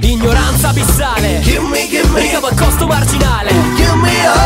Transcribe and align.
Ignoranza 0.00 0.68
abissale. 0.68 1.40
Ricavo 2.14 2.46
a 2.48 2.54
costo 2.54 2.86
marginale. 2.86 3.50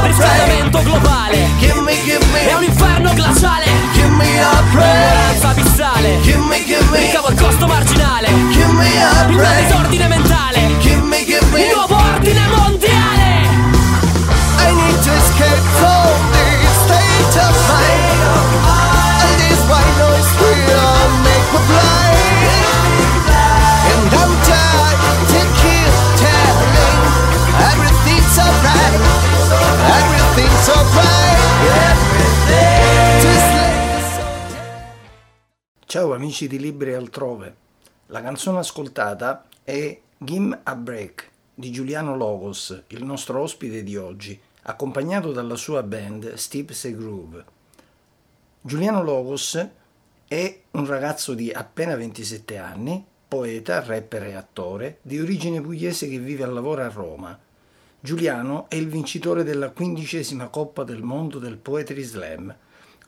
Riscaldamento 0.02 0.82
globale. 0.82 1.46
È 1.60 2.54
un 2.54 2.62
inferno 2.64 3.12
glaciale. 3.14 3.64
Ignoranza 3.94 5.48
abissale. 5.48 6.18
Ricavo 6.92 7.26
a 7.28 7.32
costo 7.34 7.66
marginale. 7.66 8.28
Il 8.28 9.64
disordine 9.64 10.06
mentale. 10.08 10.58
Il 10.80 11.72
nuovo 11.74 11.96
ordine 11.96 12.40
mondiale 12.40 12.57
Ciao 35.90 36.12
amici 36.12 36.48
di 36.48 36.58
Libri 36.58 36.92
Altrove. 36.92 37.54
La 38.08 38.20
canzone 38.20 38.58
ascoltata 38.58 39.46
è 39.64 39.98
Gim 40.18 40.60
a 40.62 40.74
Break 40.74 41.30
di 41.54 41.70
Giuliano 41.70 42.14
Logos, 42.14 42.82
il 42.88 43.02
nostro 43.06 43.40
ospite 43.40 43.82
di 43.82 43.96
oggi, 43.96 44.38
accompagnato 44.64 45.32
dalla 45.32 45.56
sua 45.56 45.82
band 45.82 46.34
Steve 46.34 46.74
Segroove. 46.74 47.44
Giuliano 48.60 49.02
Logos 49.02 49.66
è 50.28 50.60
un 50.72 50.84
ragazzo 50.84 51.32
di 51.32 51.50
appena 51.52 51.96
27 51.96 52.58
anni, 52.58 53.02
poeta, 53.26 53.82
rapper 53.82 54.24
e 54.24 54.34
attore, 54.34 54.98
di 55.00 55.18
origine 55.18 55.62
pugliese 55.62 56.06
che 56.06 56.18
vive 56.18 56.44
e 56.44 56.48
lavora 56.48 56.84
a 56.84 56.90
Roma. 56.90 57.38
Giuliano 57.98 58.66
è 58.68 58.74
il 58.74 58.88
vincitore 58.88 59.42
della 59.42 59.70
quindicesima 59.70 60.48
Coppa 60.48 60.84
del 60.84 61.02
Mondo 61.02 61.38
del 61.38 61.56
Poetry 61.56 62.02
Slam, 62.02 62.54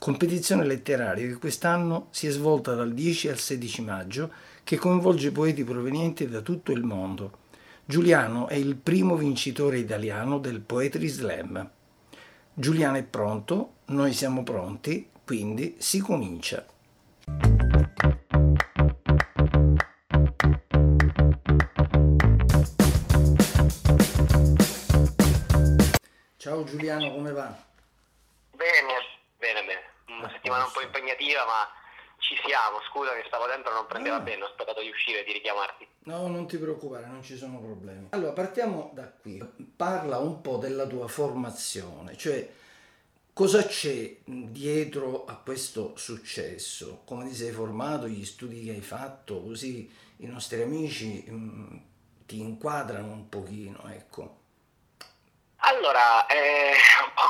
competizione 0.01 0.65
letteraria 0.65 1.27
che 1.27 1.35
quest'anno 1.35 2.07
si 2.09 2.25
è 2.25 2.31
svolta 2.31 2.73
dal 2.73 2.91
10 2.91 3.29
al 3.29 3.37
16 3.37 3.83
maggio, 3.83 4.31
che 4.63 4.77
coinvolge 4.77 5.31
poeti 5.31 5.63
provenienti 5.63 6.27
da 6.27 6.41
tutto 6.41 6.71
il 6.71 6.81
mondo. 6.83 7.37
Giuliano 7.85 8.47
è 8.47 8.55
il 8.55 8.77
primo 8.77 9.15
vincitore 9.15 9.77
italiano 9.77 10.39
del 10.39 10.59
Poetry 10.61 11.07
Slam. 11.07 11.69
Giuliano 12.51 12.97
è 12.97 13.03
pronto, 13.03 13.73
noi 13.89 14.13
siamo 14.13 14.41
pronti, 14.41 15.07
quindi 15.23 15.75
si 15.77 15.99
comincia. 15.99 16.65
Ciao 26.37 26.63
Giuliano, 26.63 27.11
come 27.11 27.31
va? 27.31 27.55
Bene, 28.55 29.00
settimana 30.41 30.65
un 30.65 30.71
po' 30.71 30.81
impegnativa, 30.81 31.45
ma 31.45 31.69
ci 32.17 32.35
siamo. 32.45 32.81
Scusa 32.89 33.13
che 33.13 33.23
stavo 33.27 33.45
dentro, 33.45 33.71
non 33.71 33.85
prendeva 33.85 34.17
No. 34.17 34.23
bene, 34.23 34.43
ho 34.43 34.47
aspettato 34.47 34.81
di 34.81 34.89
uscire 34.89 35.21
e 35.21 35.23
di 35.23 35.33
richiamarti. 35.33 35.87
No, 36.05 36.27
non 36.27 36.47
ti 36.47 36.57
preoccupare, 36.57 37.05
non 37.05 37.21
ci 37.23 37.37
sono 37.37 37.59
problemi. 37.59 38.07
Allora, 38.09 38.31
partiamo 38.33 38.89
da 38.93 39.07
qui. 39.07 39.39
Parla 39.75 40.17
un 40.17 40.41
po' 40.41 40.57
della 40.57 40.87
tua 40.87 41.07
formazione, 41.07 42.17
cioè 42.17 42.49
cosa 43.33 43.65
c'è 43.65 44.15
dietro 44.25 45.25
a 45.25 45.35
questo 45.35 45.93
successo? 45.95 47.03
Come 47.05 47.27
ti 47.27 47.35
sei 47.35 47.51
formato, 47.51 48.07
gli 48.07 48.25
studi 48.25 48.63
che 48.65 48.71
hai 48.71 48.81
fatto, 48.81 49.41
così 49.43 49.89
i 50.17 50.25
nostri 50.25 50.61
amici 50.61 51.23
mm, 51.29 51.77
ti 52.25 52.39
inquadrano 52.39 53.11
un 53.11 53.29
pochino, 53.29 53.83
ecco. 53.89 54.39
Allora, 55.63 56.25
è 56.25 56.73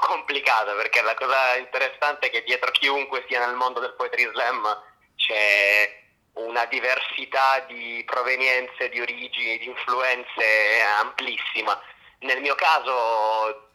complicato 0.01 0.75
perché 0.75 1.01
la 1.01 1.13
cosa 1.13 1.55
interessante 1.57 2.27
è 2.27 2.29
che 2.31 2.43
dietro 2.43 2.71
chiunque 2.71 3.23
sia 3.27 3.45
nel 3.45 3.55
mondo 3.55 3.79
del 3.79 3.93
poetry 3.93 4.27
slam 4.33 4.83
c'è 5.15 5.99
una 6.33 6.65
diversità 6.65 7.59
di 7.67 8.03
provenienze, 8.05 8.89
di 8.89 8.99
origini, 8.99 9.59
di 9.59 9.65
influenze 9.65 10.81
amplissima. 10.99 11.79
Nel 12.19 12.41
mio 12.41 12.55
caso 12.55 13.69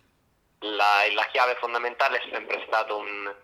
la, 0.60 1.04
la 1.12 1.26
chiave 1.30 1.54
fondamentale 1.56 2.18
è 2.18 2.28
sempre 2.30 2.64
stato 2.66 2.96
un, 2.96 3.34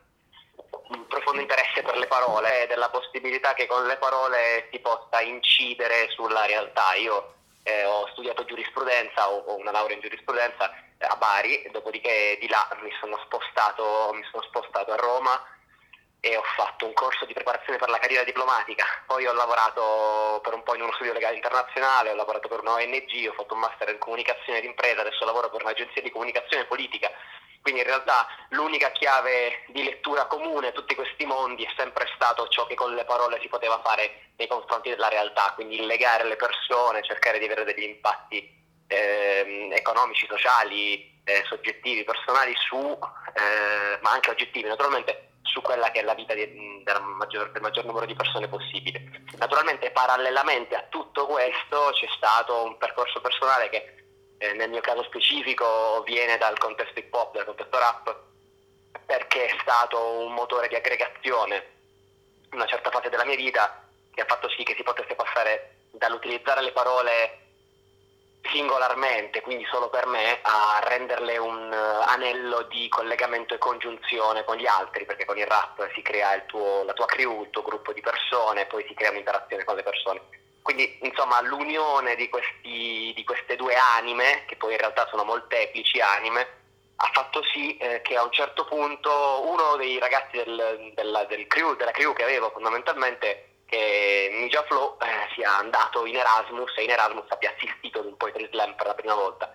un 0.88 1.06
profondo 1.06 1.40
interesse 1.40 1.82
per 1.82 1.96
le 1.96 2.06
parole 2.06 2.62
e 2.62 2.66
della 2.66 2.88
possibilità 2.88 3.54
che 3.54 3.66
con 3.66 3.86
le 3.86 3.96
parole 3.96 4.68
si 4.72 4.78
possa 4.80 5.20
incidere 5.20 6.08
sulla 6.10 6.46
realtà. 6.46 6.94
Io 6.94 7.34
eh, 7.62 7.84
ho 7.84 8.08
studiato 8.08 8.44
giurisprudenza, 8.44 9.28
ho, 9.30 9.44
ho 9.46 9.56
una 9.56 9.70
laurea 9.70 9.94
in 9.94 10.02
giurisprudenza 10.02 10.72
a 11.08 11.16
Bari, 11.16 11.68
dopodiché 11.70 12.36
di 12.40 12.48
là 12.48 12.68
mi 12.80 12.90
sono 13.00 13.18
spostato, 13.24 14.10
mi 14.14 14.24
sono 14.30 14.42
spostato 14.44 14.92
a 14.92 14.96
Roma 14.96 15.40
e 16.24 16.36
ho 16.36 16.42
fatto 16.54 16.86
un 16.86 16.92
corso 16.92 17.24
di 17.24 17.32
preparazione 17.32 17.78
per 17.78 17.88
la 17.88 17.98
carriera 17.98 18.22
diplomatica. 18.22 18.86
Poi 19.06 19.26
ho 19.26 19.32
lavorato 19.32 20.40
per 20.40 20.54
un 20.54 20.62
po' 20.62 20.76
in 20.76 20.82
uno 20.82 20.92
studio 20.92 21.12
legale 21.12 21.34
internazionale, 21.34 22.10
ho 22.10 22.14
lavorato 22.14 22.46
per 22.46 22.60
una 22.60 22.74
ONG, 22.74 23.28
ho 23.28 23.32
fatto 23.32 23.54
un 23.54 23.60
master 23.60 23.88
in 23.88 23.98
comunicazione 23.98 24.60
d'impresa, 24.60 25.00
adesso 25.00 25.24
lavoro 25.24 25.50
per 25.50 25.62
un'agenzia 25.62 26.00
di 26.00 26.12
comunicazione 26.12 26.64
politica. 26.66 27.10
Quindi 27.60 27.80
in 27.80 27.86
realtà 27.86 28.26
l'unica 28.50 28.90
chiave 28.92 29.64
di 29.68 29.82
lettura 29.82 30.26
comune 30.26 30.68
a 30.68 30.72
tutti 30.72 30.94
questi 30.94 31.24
mondi 31.24 31.64
è 31.64 31.72
sempre 31.76 32.08
stato 32.14 32.46
ciò 32.48 32.66
che 32.66 32.74
con 32.74 32.94
le 32.94 33.04
parole 33.04 33.40
si 33.40 33.48
poteva 33.48 33.80
fare 33.84 34.30
nei 34.36 34.46
confronti 34.46 34.90
della 34.90 35.08
realtà, 35.08 35.52
quindi 35.54 35.84
legare 35.84 36.24
le 36.24 36.36
persone, 36.36 37.02
cercare 37.02 37.40
di 37.40 37.46
avere 37.46 37.64
degli 37.64 37.82
impatti 37.82 38.61
ehm, 38.92 39.72
economici, 39.72 40.26
sociali, 40.28 41.20
eh, 41.24 41.44
soggettivi, 41.48 42.04
personali 42.04 42.54
su, 42.56 42.76
eh, 42.76 43.98
ma 44.00 44.10
anche 44.10 44.30
oggettivi 44.30 44.68
naturalmente, 44.68 45.30
su 45.42 45.60
quella 45.60 45.90
che 45.90 46.00
è 46.00 46.02
la 46.02 46.14
vita 46.14 46.34
di- 46.34 46.82
del, 46.82 47.02
maggior, 47.02 47.50
del 47.50 47.62
maggior 47.62 47.84
numero 47.84 48.06
di 48.06 48.14
persone 48.14 48.48
possibile. 48.48 49.02
Naturalmente 49.36 49.90
parallelamente 49.90 50.74
a 50.74 50.84
tutto 50.88 51.26
questo 51.26 51.90
c'è 51.92 52.08
stato 52.16 52.64
un 52.64 52.76
percorso 52.78 53.20
personale 53.20 53.68
che 53.68 53.94
eh, 54.38 54.52
nel 54.54 54.70
mio 54.70 54.80
caso 54.80 55.02
specifico 55.04 56.02
viene 56.04 56.38
dal 56.38 56.58
contesto 56.58 56.98
hip 56.98 57.12
hop, 57.12 57.34
dal 57.34 57.44
contesto 57.44 57.78
rap, 57.78 58.16
perché 59.06 59.46
è 59.46 59.56
stato 59.60 59.98
un 60.20 60.32
motore 60.32 60.68
di 60.68 60.74
aggregazione 60.74 61.72
una 62.52 62.66
certa 62.66 62.90
fase 62.90 63.08
della 63.08 63.24
mia 63.24 63.36
vita 63.36 63.82
che 64.12 64.20
ha 64.20 64.26
fatto 64.26 64.48
sì 64.50 64.62
che 64.62 64.74
si 64.76 64.82
potesse 64.82 65.14
passare 65.14 65.76
dall'utilizzare 65.92 66.62
le 66.62 66.72
parole 66.72 67.38
singolarmente, 68.50 69.40
quindi 69.40 69.64
solo 69.70 69.88
per 69.88 70.06
me, 70.06 70.40
a 70.42 70.80
renderle 70.84 71.38
un 71.38 71.72
eh, 71.72 72.04
anello 72.08 72.62
di 72.62 72.88
collegamento 72.88 73.54
e 73.54 73.58
congiunzione 73.58 74.44
con 74.44 74.56
gli 74.56 74.66
altri, 74.66 75.04
perché 75.04 75.24
con 75.24 75.38
il 75.38 75.46
rap 75.46 75.90
si 75.94 76.02
crea 76.02 76.38
tuo- 76.40 76.82
la 76.84 76.92
tua 76.92 77.06
crew, 77.06 77.42
il 77.42 77.50
tuo 77.50 77.62
gruppo 77.62 77.92
di 77.92 78.00
persone, 78.00 78.66
poi 78.66 78.84
si 78.86 78.94
crea 78.94 79.10
un'interazione 79.10 79.64
con 79.64 79.76
le 79.76 79.82
persone. 79.82 80.20
Quindi, 80.62 80.98
insomma, 81.02 81.40
l'unione 81.40 82.14
di, 82.14 82.28
questi, 82.28 83.12
di 83.14 83.24
queste 83.24 83.56
due 83.56 83.74
anime, 83.74 84.44
che 84.46 84.56
poi 84.56 84.72
in 84.72 84.78
realtà 84.78 85.06
sono 85.08 85.24
molteplici 85.24 86.00
anime, 86.00 86.60
ha 86.96 87.10
fatto 87.12 87.42
sì 87.52 87.76
eh, 87.78 88.00
che 88.02 88.16
a 88.16 88.22
un 88.22 88.30
certo 88.30 88.64
punto 88.64 89.42
uno 89.46 89.76
dei 89.76 89.98
ragazzi 89.98 90.36
del, 90.36 90.92
della, 90.94 91.24
del 91.24 91.46
crew, 91.48 91.74
della 91.74 91.90
crew 91.90 92.12
che 92.12 92.22
avevo 92.22 92.50
fondamentalmente, 92.50 93.51
che 93.72 94.28
Ninja 94.30 94.62
Flow, 94.64 94.98
eh, 95.00 95.32
sia 95.34 95.56
andato 95.56 96.04
in 96.04 96.14
Erasmus 96.16 96.76
e 96.76 96.82
in 96.82 96.90
Erasmus 96.90 97.24
abbia 97.28 97.54
assistito 97.56 98.00
ad 98.00 98.04
un 98.04 98.18
Poetry 98.18 98.46
Slam 98.50 98.74
per 98.74 98.86
la 98.86 98.94
prima 98.94 99.14
volta. 99.14 99.50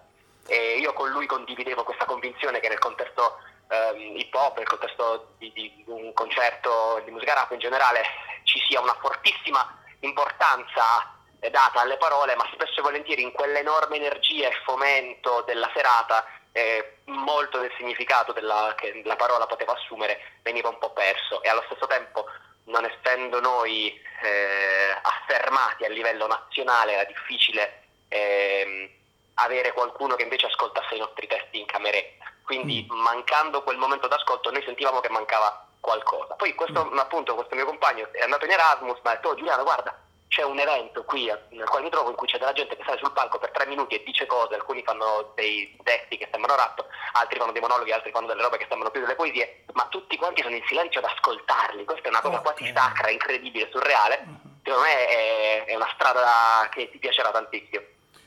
E 0.47 0.77
io 0.79 0.91
con 0.93 1.09
lui 1.09 1.27
condividevo 1.27 1.83
questa 1.83 2.05
convinzione 2.05 2.59
che 2.59 2.67
nel 2.67 2.79
contesto 2.79 3.37
ehm, 3.69 4.17
hip 4.17 4.33
hop, 4.33 4.57
nel 4.57 4.67
contesto 4.67 5.33
di, 5.37 5.51
di 5.53 5.83
un 5.85 6.13
concerto 6.13 6.99
di 7.05 7.11
musica 7.11 7.35
rap 7.35 7.51
in 7.51 7.59
generale, 7.59 8.01
ci 8.41 8.59
sia 8.67 8.81
una 8.81 8.97
fortissima 8.99 9.77
importanza 9.99 11.13
data 11.51 11.81
alle 11.81 11.97
parole, 11.97 12.35
ma 12.35 12.49
spesso 12.53 12.79
e 12.79 12.81
volentieri 12.81 13.21
in 13.21 13.31
quell'enorme 13.31 13.97
energia 13.97 14.47
e 14.47 14.61
fomento 14.65 15.43
della 15.45 15.69
serata 15.75 16.25
eh, 16.53 17.01
molto 17.05 17.59
del 17.59 17.71
significato 17.77 18.33
della- 18.33 18.73
che 18.75 19.03
la 19.05 19.15
parola 19.15 19.45
poteva 19.45 19.73
assumere 19.73 20.39
veniva 20.41 20.69
un 20.69 20.79
po' 20.79 20.89
perso 20.89 21.43
e 21.43 21.49
allo 21.49 21.61
stesso 21.67 21.85
tempo 21.85 22.25
non 22.67 22.85
essendo 22.85 23.39
noi 23.39 23.89
eh, 24.21 24.97
affermati 25.01 25.85
a 25.85 25.89
livello 25.89 26.27
nazionale 26.27 26.93
era 26.93 27.03
difficile 27.03 27.83
ehm, 28.07 28.89
avere 29.35 29.73
qualcuno 29.73 30.15
che 30.15 30.23
invece 30.23 30.47
ascoltasse 30.47 30.95
i 30.95 30.99
nostri 30.99 31.27
testi 31.27 31.59
in 31.59 31.65
cameretta. 31.65 32.25
Quindi 32.43 32.85
mancando 32.89 33.61
quel 33.63 33.77
momento 33.77 34.07
d'ascolto 34.07 34.51
noi 34.51 34.63
sentivamo 34.63 34.99
che 34.99 35.09
mancava 35.09 35.67
qualcosa. 35.79 36.35
Poi 36.35 36.55
questo 36.55 36.89
appunto 36.91 37.35
questo 37.35 37.55
mio 37.55 37.65
compagno 37.65 38.07
è 38.11 38.21
andato 38.21 38.45
in 38.45 38.51
Erasmus, 38.51 38.99
mi 39.03 39.11
ha 39.11 39.15
detto 39.15 39.29
"Oh, 39.29 39.35
Giuliano 39.35 39.63
guarda 39.63 40.06
c'è 40.27 40.43
un 40.43 40.59
evento 40.59 41.03
qui 41.05 41.29
a- 41.29 41.39
nel 41.49 41.67
quale 41.67 41.85
mi 41.85 41.89
trovo 41.89 42.09
in 42.09 42.15
cui 42.15 42.27
c'è 42.27 42.37
della 42.37 42.53
gente 42.53 42.75
che 42.75 42.83
sale 42.85 42.97
sul 42.97 43.11
palco 43.13 43.39
per 43.39 43.51
tre 43.51 43.65
minuti 43.65 43.95
e 43.95 44.03
dice 44.03 44.25
cose, 44.25 44.55
alcuni 44.55 44.83
fanno 44.83 45.31
dei 45.35 45.75
testi 45.83 46.17
che 46.17 46.27
sembrano 46.31 46.59
rap, 46.59 46.85
altri 47.13 47.39
fanno 47.39 47.51
dei 47.51 47.61
monologhi, 47.61 47.91
altri 47.91 48.11
fanno 48.11 48.27
delle 48.27 48.41
robe 48.41 48.57
che 48.57 48.65
sembrano 48.67 48.91
più 48.91 49.01
delle 49.01 49.15
poesie, 49.15 49.63
ma 49.73 49.85
tutti 49.87 50.17
quanti 50.17 50.41
sono 50.41 50.55
in 50.55 50.63
silenzio 50.67 50.99
ad 50.99 51.05
ascoltarli. 51.09 51.85
Questa 51.85 52.07
è 52.07 52.09
una 52.09 52.21
cosa 52.21 52.39
quasi 52.39 52.71
sacra, 52.75 53.09
incredibile, 53.09 53.69
surreale. 53.71 54.21
Mhm. 54.25 54.59
Secondo 54.63 54.85
me 54.85 55.07
è, 55.07 55.65
è 55.65 55.75
una 55.75 55.89
strada 55.93 56.67
che 56.71 56.89
ti 56.91 56.97
piacerà 56.97 57.31
tantissimo. 57.31 57.83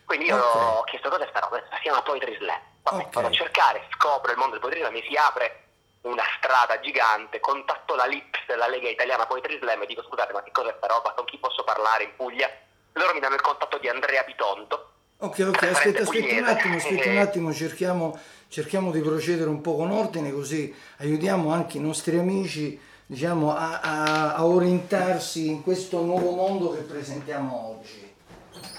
Quindi 0.07 0.27
io 0.27 0.37
Ok. 0.37 0.55
ho 0.57 0.83
chiesto 0.85 1.09
cosa 1.11 1.27
sta 1.29 1.39
roba, 1.41 1.63
si 1.75 1.83
chiama 1.83 2.03
Poetry 2.03 2.35
Slam. 2.37 2.61
Vabbè, 2.83 3.03
Ok. 3.05 3.15
vado 3.15 3.27
a 3.29 3.31
cercare, 3.31 3.87
scopro 3.91 4.33
il 4.33 4.39
mondo 4.39 4.53
del 4.53 4.61
Poetry 4.61 4.81
Slam, 4.81 4.93
mi 4.95 5.05
si 5.07 5.15
apre 5.17 5.60
una 6.03 6.23
strada 6.39 6.81
gigante, 6.81 7.41
contatto 7.41 7.95
la 7.95 8.07
LIPS, 8.07 8.55
la 8.57 8.69
Lega 8.69 8.89
Italiana 8.89 9.27
Poetry 9.27 9.59
Slam 9.59 9.83
e 9.83 9.87
dico 9.87 10.03
scusate 10.03 10.33
ma 10.33 10.43
che 10.43 10.51
cos'è 10.51 10.75
sta 10.77 10.87
roba, 10.87 11.13
con 11.13 11.25
chi 11.27 11.39
posso 11.39 11.63
parlare 11.65 12.05
in 12.05 12.11
Puglia? 12.17 12.49
Loro 12.93 13.13
mi 13.15 13.21
danno 13.21 13.35
il 13.35 13.41
contatto 13.41 13.79
di 13.79 13.89
Andrea 13.89 14.23
Bitonto, 14.23 14.93
Ok, 15.23 15.39
ok, 15.49 15.63
aspetta, 15.65 16.03
aspetta 16.03 16.35
un 16.39 16.45
attimo, 16.47 16.77
aspetta 16.81 17.11
un 17.11 17.19
attimo, 17.19 17.53
cerchiamo, 17.53 18.19
cerchiamo 18.49 18.91
di 18.91 19.01
procedere 19.03 19.51
un 19.51 19.61
po' 19.61 19.77
con 19.77 19.91
ordine 19.91 20.33
così 20.33 20.75
aiutiamo 20.99 21.53
anche 21.53 21.77
i 21.77 21.81
nostri 21.81 22.17
amici 22.19 22.81
diciamo, 23.05 23.55
a, 23.55 23.81
a- 23.81 24.35
a 24.37 24.47
orientarsi 24.47 25.49
in 25.49 25.63
questo 25.63 26.01
nuovo 26.01 26.31
mondo 26.31 26.73
che 26.73 26.83
presentiamo 26.83 27.77
oggi. 27.79 28.09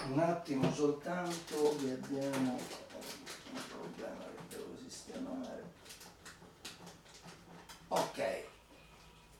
Un 0.10 0.20
attimo 0.20 0.74
soltanto 0.74 1.76
che 1.80 1.98
abbiamo 2.02 2.58
Ok, 7.94 8.24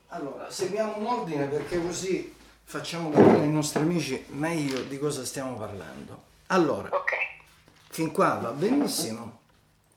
allora 0.08 0.50
seguiamo 0.50 0.98
un 0.98 1.06
ordine 1.06 1.46
perché 1.46 1.80
così 1.80 2.34
facciamo 2.64 3.08
capire 3.08 3.40
ai 3.40 3.50
nostri 3.50 3.80
amici 3.80 4.26
meglio 4.28 4.82
di 4.82 4.98
cosa 4.98 5.24
stiamo 5.24 5.56
parlando. 5.56 6.22
Allora, 6.48 6.90
ok. 6.92 7.12
fin 7.88 8.12
qua 8.12 8.34
va 8.42 8.50
benissimo. 8.50 9.40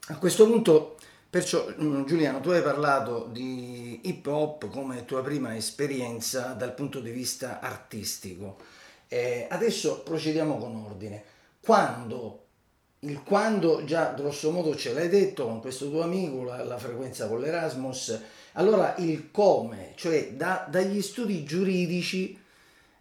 A 0.08 0.16
questo 0.16 0.46
punto, 0.48 0.96
perciò 1.30 1.68
mm, 1.68 2.06
Giuliano, 2.06 2.40
tu 2.40 2.52
hai 2.52 2.62
parlato 2.62 3.28
di 3.30 4.00
hip 4.04 4.26
hop 4.26 4.70
come 4.70 5.04
tua 5.04 5.22
prima 5.22 5.58
esperienza 5.58 6.54
dal 6.54 6.74
punto 6.74 7.02
di 7.02 7.12
vista 7.12 7.60
artistico. 7.60 8.56
Eh, 9.10 9.48
adesso 9.50 10.00
procediamo 10.00 10.58
con 10.58 10.78
ordine. 10.78 11.26
Quando, 11.60 12.46
il 13.00 13.22
quando 13.22 13.84
già 13.84 14.14
grosso 14.14 14.50
modo 14.52 14.78
ce 14.78 14.94
l'hai 14.94 15.10
detto 15.10 15.46
con 15.46 15.60
questo 15.60 15.90
tuo 15.90 16.04
amico, 16.04 16.44
la, 16.44 16.64
la 16.64 16.78
frequenza 16.78 17.28
con 17.28 17.42
l'Erasmus, 17.42 18.18
allora 18.56 18.96
il 18.98 19.32
come, 19.32 19.94
cioè 19.96 20.34
da- 20.34 20.68
dagli 20.70 21.02
studi 21.02 21.44
giuridici 21.44 22.44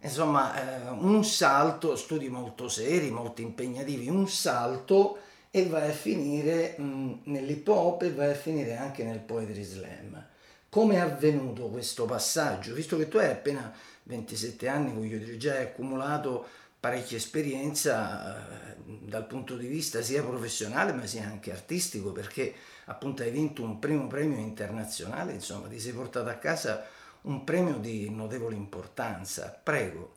Insomma, 0.01 0.85
eh, 0.85 0.89
un 0.89 1.25
salto, 1.25 1.95
studi 1.95 2.29
molto 2.29 2.69
seri, 2.69 3.09
molto 3.09 3.41
impegnativi, 3.41 4.07
un 4.07 4.29
salto 4.29 5.17
e 5.49 5.65
vai 5.65 5.89
a 5.89 5.93
finire 5.93 6.75
mh, 6.77 7.21
nell'hip 7.23 7.67
hop 7.67 8.03
e 8.03 8.11
vai 8.11 8.29
a 8.31 8.35
finire 8.35 8.75
anche 8.75 9.03
nel 9.03 9.19
poetry 9.19 9.63
slam. 9.63 10.23
Come 10.69 10.95
è 10.95 10.99
avvenuto 10.99 11.69
questo 11.69 12.05
passaggio? 12.05 12.73
Visto 12.73 12.97
che 12.97 13.07
tu 13.07 13.17
hai 13.17 13.31
appena 13.31 13.73
27 14.03 14.67
anni, 14.67 14.93
voglio 14.93 15.17
dire, 15.17 15.37
già 15.37 15.53
hai 15.55 15.63
accumulato 15.63 16.45
parecchia 16.79 17.17
esperienza 17.17 18.37
eh, 18.37 18.75
dal 18.85 19.25
punto 19.25 19.55
di 19.55 19.65
vista 19.67 20.01
sia 20.03 20.21
professionale 20.21 20.91
ma 20.93 21.07
sia 21.07 21.23
anche 21.25 21.51
artistico, 21.51 22.11
perché 22.11 22.53
appunto 22.85 23.23
hai 23.23 23.31
vinto 23.31 23.63
un 23.63 23.79
primo 23.79 24.07
premio 24.07 24.37
internazionale, 24.37 25.33
insomma, 25.33 25.67
ti 25.67 25.79
sei 25.79 25.93
portato 25.93 26.29
a 26.29 26.35
casa 26.35 26.87
un 27.21 27.43
premio 27.43 27.77
di 27.77 28.09
notevole 28.09 28.55
importanza. 28.55 29.59
Prego. 29.63 30.13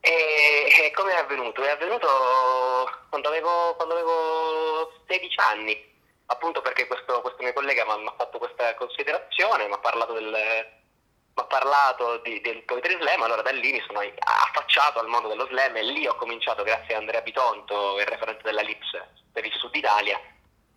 E, 0.00 0.66
e 0.82 0.90
come 0.92 1.12
è 1.12 1.16
avvenuto? 1.18 1.62
È 1.62 1.70
avvenuto 1.70 2.06
quando 3.08 3.28
avevo, 3.28 3.74
quando 3.76 3.94
avevo 3.94 4.92
16 5.06 5.38
anni, 5.40 5.76
appunto 6.26 6.62
perché 6.62 6.86
questo, 6.86 7.20
questo 7.20 7.42
mio 7.42 7.52
collega 7.52 7.84
mi 7.84 8.06
ha- 8.06 8.14
fatto 8.16 8.38
questa 8.38 8.74
considerazione, 8.76 9.66
mi 9.66 9.72
ha 9.74 9.78
parlato 9.78 10.12
del, 10.14 10.34
ha 11.34 11.44
parlato 11.44 12.18
di- 12.18 12.40
del 12.40 12.62
poetry 12.62 12.96
slam, 13.00 13.22
allora 13.22 13.42
da 13.42 13.50
lì 13.50 13.72
mi 13.72 13.82
sono 13.86 14.00
affacciato 14.24 15.00
al 15.00 15.08
mondo 15.08 15.28
dello 15.28 15.46
slam 15.46 15.76
e 15.76 15.82
lì 15.82 16.06
ho 16.06 16.14
cominciato, 16.14 16.62
grazie 16.62 16.94
a 16.94 16.98
Andrea 16.98 17.20
Bitonto, 17.20 17.98
il 17.98 18.06
referente 18.06 18.42
della 18.42 18.62
Lips 18.62 18.90
per 19.32 19.44
il 19.44 19.52
Sud 19.54 19.74
Italia, 19.74 20.18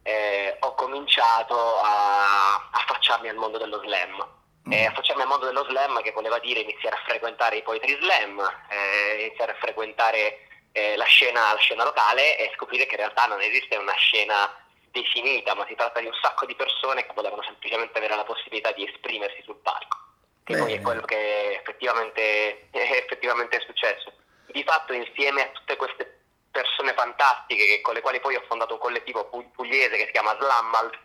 eh, 0.03 0.57
ho 0.59 0.75
cominciato 0.75 1.55
a 1.81 2.69
affacciarmi 2.71 3.29
al 3.29 3.37
mondo 3.37 3.57
dello 3.57 3.81
slam. 3.83 4.41
E 4.69 4.85
affacciarmi 4.85 5.21
al 5.21 5.27
mondo 5.27 5.45
dello 5.45 5.65
slam 5.65 6.01
che 6.01 6.11
voleva 6.11 6.39
dire 6.39 6.61
iniziare 6.61 6.95
a 6.95 7.03
frequentare 7.05 7.57
i 7.57 7.63
poetry 7.63 7.97
slam, 8.01 8.39
eh, 8.69 9.25
iniziare 9.25 9.51
a 9.51 9.55
frequentare 9.55 10.47
eh, 10.71 10.95
la, 10.95 11.03
scena, 11.03 11.51
la 11.51 11.59
scena 11.59 11.83
locale 11.83 12.37
e 12.37 12.51
scoprire 12.55 12.85
che 12.85 12.91
in 12.91 13.01
realtà 13.01 13.25
non 13.25 13.41
esiste 13.41 13.75
una 13.75 13.93
scena 13.93 14.49
definita, 14.89 15.53
ma 15.55 15.65
si 15.67 15.75
tratta 15.75 15.99
di 15.99 16.05
un 16.05 16.13
sacco 16.21 16.45
di 16.45 16.55
persone 16.55 17.05
che 17.05 17.13
volevano 17.13 17.43
semplicemente 17.43 17.97
avere 17.97 18.15
la 18.15 18.23
possibilità 18.23 18.71
di 18.71 18.87
esprimersi 18.87 19.41
sul 19.43 19.57
palco, 19.57 19.97
che 20.43 20.55
poi 20.55 20.73
è 20.73 20.81
quello 20.81 21.01
che 21.01 21.55
effettivamente, 21.55 22.69
effettivamente 22.71 23.57
è 23.57 23.63
successo. 23.65 24.13
Di 24.47 24.63
fatto 24.63 24.93
insieme 24.93 25.41
a 25.41 25.49
tutte 25.51 25.75
queste 25.75 26.22
persone 26.53 26.93
fantastiche 26.93 27.65
che- 27.65 27.81
con 27.81 27.95
le 27.95 28.01
quali 28.01 28.19
poi 28.21 28.35
ho 28.35 28.43
fondato 28.47 28.73
un 28.73 28.79
collettivo 28.79 29.25
pu- 29.25 29.51
pugliese 29.51 29.97
che 29.97 30.05
si 30.05 30.11
chiama 30.11 30.37
Slammals, 30.39 30.99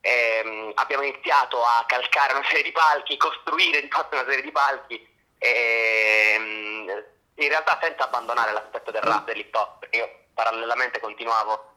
ehm, 0.00 0.72
abbiamo 0.74 1.02
iniziato 1.04 1.62
a 1.62 1.84
calcare 1.86 2.32
una 2.32 2.46
serie 2.48 2.62
di 2.62 2.72
palchi, 2.72 3.18
costruire 3.18 3.82
di 3.82 3.90
fatto 3.90 4.16
una 4.16 4.24
serie 4.24 4.42
di 4.42 4.50
palchi, 4.50 4.96
ehm, 5.38 7.04
in 7.34 7.48
realtà 7.48 7.78
senza 7.82 8.04
abbandonare 8.04 8.52
l'aspetto 8.52 8.90
del 8.90 9.02
rap, 9.02 9.24
dell'hip 9.26 9.54
hop, 9.54 9.80
perché 9.80 9.98
io 9.98 10.10
parallelamente 10.34 10.98
continuavo 11.00 11.68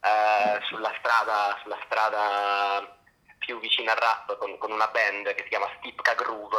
eh, 0.00 0.60
sulla 0.68 0.92
strada, 0.98 1.58
sulla 1.62 1.78
strada 1.84 2.96
più 3.38 3.58
vicina 3.58 3.92
al 3.92 3.98
rap 3.98 4.36
con, 4.38 4.56
con 4.58 4.70
una 4.72 4.86
band 4.88 5.34
che 5.34 5.42
si 5.42 5.48
chiama 5.48 5.68
Stipka 5.78 6.14
Groove, 6.14 6.56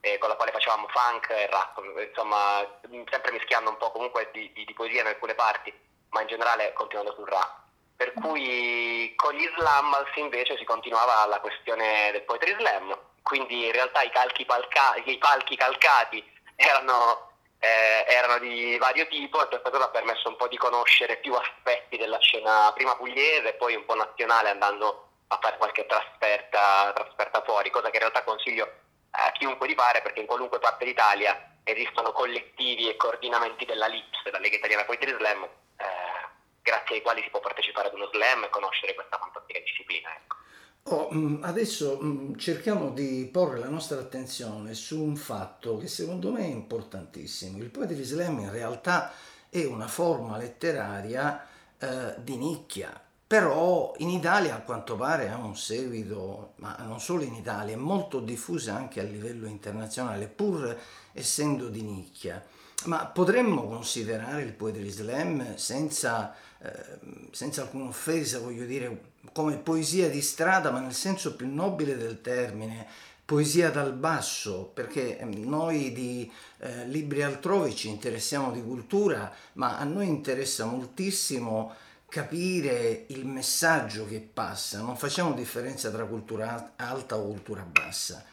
eh, 0.00 0.18
con 0.18 0.28
la 0.28 0.36
quale 0.36 0.52
facevamo 0.52 0.88
funk 0.88 1.28
e 1.30 1.46
rap, 1.46 1.80
insomma 2.08 2.66
sempre 3.10 3.32
mischiando 3.32 3.70
un 3.70 3.76
po' 3.76 3.90
comunque 3.90 4.30
di, 4.32 4.50
di- 4.52 4.64
di 4.64 4.74
poesia 4.74 5.02
in 5.02 5.08
alcune 5.08 5.34
parti, 5.34 5.72
ma 6.10 6.22
in 6.22 6.28
generale 6.28 6.72
continuando 6.72 7.12
sul 7.14 7.28
rap. 7.28 7.58
Per 7.96 8.12
cui 8.14 9.12
con 9.16 9.34
gli 9.34 9.46
slammals 9.58 10.10
invece 10.16 10.56
si 10.56 10.64
continuava 10.64 11.26
la 11.26 11.38
questione 11.40 12.10
del 12.12 12.22
poetry 12.22 12.56
slam, 12.58 12.98
quindi 13.22 13.66
in 13.66 13.72
realtà 13.72 14.00
i, 14.00 14.10
calchi 14.10 14.46
palca- 14.46 14.94
i 15.04 15.18
palchi 15.18 15.54
calcati 15.54 16.24
erano, 16.56 17.32
eh, 17.58 18.06
erano 18.08 18.38
di 18.38 18.78
vario 18.78 19.06
tipo 19.08 19.42
e 19.42 19.48
questa 19.48 19.68
cosa 19.70 19.84
ha 19.84 19.90
permesso 19.90 20.28
un 20.30 20.36
po' 20.36 20.48
di 20.48 20.56
conoscere 20.56 21.18
più 21.18 21.34
aspetti 21.34 21.98
della 21.98 22.18
scena 22.20 22.72
prima 22.72 22.96
pugliese 22.96 23.48
e 23.48 23.54
poi 23.54 23.74
un 23.74 23.84
po' 23.84 23.94
nazionale 23.94 24.48
andando 24.48 25.08
a 25.28 25.38
fare 25.40 25.58
qualche 25.58 25.84
trasferta, 25.84 26.92
trasferta 26.94 27.42
fuori, 27.42 27.68
cosa 27.68 27.90
che 27.90 27.96
in 27.96 28.00
realtà 28.00 28.24
consiglio 28.24 28.72
a 29.10 29.32
chiunque 29.32 29.66
di 29.66 29.74
fare 29.74 30.02
perché 30.02 30.20
in 30.20 30.26
qualunque 30.26 30.58
parte 30.58 30.84
d'Italia 30.84 31.58
esistono 31.64 32.12
collettivi 32.12 32.88
e 32.88 32.96
coordinamenti 32.96 33.64
della 33.64 33.86
LIPS, 33.86 34.30
la 34.30 34.38
Lega 34.38 34.56
Italiana 34.56 34.84
Poetry 34.84 35.14
Slam, 35.16 35.42
eh, 35.42 36.28
grazie 36.62 36.96
ai 36.96 37.02
quali 37.02 37.22
si 37.22 37.30
può 37.30 37.40
partecipare 37.40 37.88
ad 37.88 37.94
uno 37.94 38.08
slam 38.12 38.44
e 38.44 38.50
conoscere 38.50 38.94
questa 38.94 39.18
fantastica 39.18 39.58
disciplina. 39.60 40.08
Ecco. 40.14 40.36
Oh, 40.84 41.08
mm, 41.12 41.44
adesso 41.44 41.98
mm, 42.02 42.34
cerchiamo 42.36 42.90
di 42.90 43.28
porre 43.30 43.58
la 43.58 43.68
nostra 43.68 43.98
attenzione 44.00 44.74
su 44.74 45.02
un 45.02 45.16
fatto 45.16 45.76
che 45.76 45.88
secondo 45.88 46.30
me 46.30 46.40
è 46.40 46.48
importantissimo. 46.48 47.58
Il 47.58 47.70
poetry 47.70 48.02
slam 48.02 48.38
in 48.40 48.50
realtà 48.50 49.12
è 49.48 49.64
una 49.64 49.88
forma 49.88 50.36
letteraria 50.36 51.46
eh, 51.78 52.14
di 52.18 52.36
nicchia, 52.36 53.08
però 53.30 53.94
in 53.98 54.08
Italia 54.08 54.56
a 54.56 54.60
quanto 54.60 54.96
pare 54.96 55.30
ha 55.30 55.36
un 55.36 55.56
seguito, 55.56 56.54
ma 56.56 56.74
non 56.80 56.98
solo 56.98 57.22
in 57.22 57.36
Italia, 57.36 57.74
è 57.74 57.78
molto 57.78 58.18
diffusa 58.18 58.74
anche 58.74 58.98
a 58.98 59.04
livello 59.04 59.46
internazionale, 59.46 60.26
pur 60.26 60.76
essendo 61.12 61.68
di 61.68 61.82
nicchia. 61.82 62.44
Ma 62.86 63.06
potremmo 63.06 63.68
considerare 63.68 64.42
il 64.42 64.52
poetry 64.52 64.90
slam 64.90 65.54
senza, 65.54 66.34
eh, 66.58 66.98
senza 67.30 67.62
alcuna 67.62 67.84
offesa, 67.84 68.40
voglio 68.40 68.64
dire, 68.64 69.12
come 69.30 69.58
poesia 69.58 70.10
di 70.10 70.22
strada, 70.22 70.72
ma 70.72 70.80
nel 70.80 70.92
senso 70.92 71.36
più 71.36 71.46
nobile 71.46 71.96
del 71.96 72.20
termine, 72.20 72.84
poesia 73.24 73.70
dal 73.70 73.92
basso, 73.92 74.72
perché 74.74 75.20
eh, 75.20 75.24
noi 75.24 75.92
di 75.92 76.28
eh, 76.58 76.84
Libri 76.86 77.22
altrove 77.22 77.76
ci 77.76 77.86
interessiamo 77.86 78.50
di 78.50 78.60
cultura, 78.60 79.32
ma 79.52 79.78
a 79.78 79.84
noi 79.84 80.08
interessa 80.08 80.64
moltissimo 80.64 81.72
capire 82.10 83.04
il 83.08 83.24
messaggio 83.24 84.04
che 84.04 84.20
passa, 84.20 84.80
non 84.80 84.96
facciamo 84.96 85.32
differenza 85.32 85.90
tra 85.90 86.04
cultura 86.04 86.72
alta 86.76 87.16
o 87.16 87.24
cultura 87.24 87.62
bassa. 87.62 88.26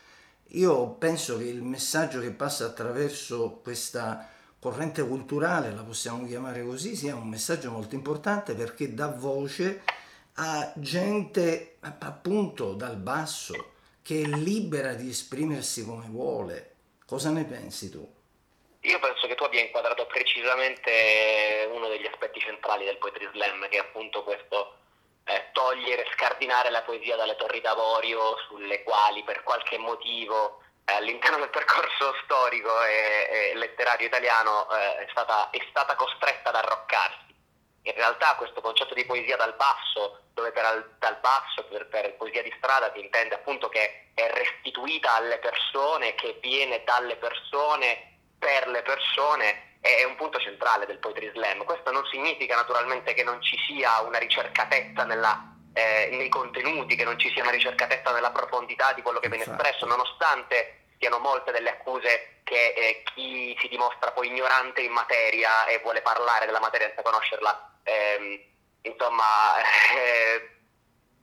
Io 0.51 0.89
penso 0.93 1.37
che 1.37 1.43
il 1.43 1.61
messaggio 1.61 2.19
che 2.19 2.31
passa 2.31 2.65
attraverso 2.65 3.59
questa 3.61 4.27
corrente 4.59 5.05
culturale, 5.05 5.71
la 5.71 5.83
possiamo 5.83 6.25
chiamare 6.25 6.63
così, 6.63 6.95
sia 6.95 7.15
un 7.15 7.29
messaggio 7.29 7.69
molto 7.69 7.93
importante 7.93 8.55
perché 8.55 8.93
dà 8.93 9.07
voce 9.09 9.83
a 10.33 10.73
gente 10.75 11.77
appunto 11.79 12.73
dal 12.73 12.97
basso 12.97 13.73
che 14.01 14.21
è 14.21 14.25
libera 14.25 14.93
di 14.93 15.09
esprimersi 15.09 15.85
come 15.85 16.07
vuole. 16.09 16.75
Cosa 17.05 17.29
ne 17.29 17.45
pensi 17.45 17.91
tu? 17.91 18.15
Io 18.81 18.99
penso 18.99 19.27
che 19.27 19.35
tu 19.35 19.43
abbia 19.43 19.61
inquadrato 19.61 20.07
precisamente 20.07 21.69
uno 21.71 21.89
degli 21.89 22.06
aspetti 22.27 22.39
centrali 22.41 22.85
del 22.85 22.97
poetry 22.97 23.27
slam, 23.31 23.67
che 23.69 23.77
è 23.77 23.79
appunto 23.79 24.23
questo, 24.23 24.75
eh, 25.25 25.49
togliere, 25.53 26.07
scardinare 26.13 26.69
la 26.69 26.83
poesia 26.83 27.15
dalle 27.15 27.35
torri 27.35 27.61
d'avorio 27.61 28.37
sulle 28.47 28.83
quali 28.83 29.23
per 29.23 29.43
qualche 29.43 29.77
motivo 29.77 30.61
eh, 30.85 30.93
all'interno 30.93 31.37
del 31.37 31.49
percorso 31.49 32.15
storico 32.23 32.83
e, 32.83 33.27
e 33.29 33.55
letterario 33.55 34.07
italiano 34.07 34.69
eh, 34.71 35.05
è, 35.05 35.07
stata, 35.09 35.49
è 35.49 35.59
stata 35.69 35.95
costretta 35.95 36.49
ad 36.49 36.55
arroccarsi. 36.55 37.35
In 37.83 37.93
realtà 37.93 38.35
questo 38.35 38.59
concetto 38.61 38.93
di 38.93 39.05
poesia 39.05 39.37
dal 39.37 39.55
basso, 39.55 40.23
dove 40.33 40.51
per, 40.51 40.95
dal 40.99 41.17
basso, 41.19 41.63
per, 41.69 41.87
per 41.87 42.15
poesia 42.15 42.43
di 42.43 42.53
strada 42.57 42.91
si 42.93 42.99
intende 42.99 43.35
appunto 43.35 43.69
che 43.69 44.11
è 44.13 44.29
restituita 44.33 45.15
alle 45.15 45.37
persone, 45.39 46.13
che 46.15 46.37
viene 46.41 46.83
dalle 46.83 47.15
persone, 47.15 48.19
per 48.37 48.67
le 48.67 48.81
persone, 48.81 49.66
è 49.79 50.03
un 50.03 50.15
punto 50.15 50.39
centrale 50.39 50.85
del 50.85 50.97
Poetry 50.97 51.31
Slam. 51.33 51.63
Questo 51.63 51.91
non 51.91 52.05
significa 52.05 52.55
naturalmente 52.55 53.13
che 53.13 53.23
non 53.23 53.41
ci 53.41 53.57
sia 53.67 54.01
una 54.01 54.17
ricercatezza 54.17 55.03
nella, 55.05 55.55
eh, 55.73 56.09
nei 56.11 56.29
contenuti, 56.29 56.95
che 56.95 57.03
non 57.03 57.17
ci 57.17 57.31
sia 57.31 57.43
una 57.43 57.51
ricercatezza 57.51 58.11
nella 58.11 58.31
profondità 58.31 58.93
di 58.93 59.01
quello 59.01 59.19
che 59.19 59.29
viene 59.29 59.43
espresso, 59.43 59.85
nonostante 59.85 60.85
siano 60.99 61.19
molte 61.19 61.51
delle 61.51 61.69
accuse 61.69 62.41
che 62.43 62.73
eh, 62.75 63.03
chi 63.13 63.55
si 63.59 63.67
dimostra 63.67 64.11
poi 64.11 64.27
ignorante 64.27 64.81
in 64.81 64.91
materia 64.91 65.65
e 65.67 65.79
vuole 65.79 66.01
parlare 66.01 66.45
della 66.45 66.59
materia 66.59 66.87
senza 66.87 67.03
conoscerla, 67.03 67.79
ehm, 67.83 68.39
insomma, 68.81 69.23
eh, 69.95 70.55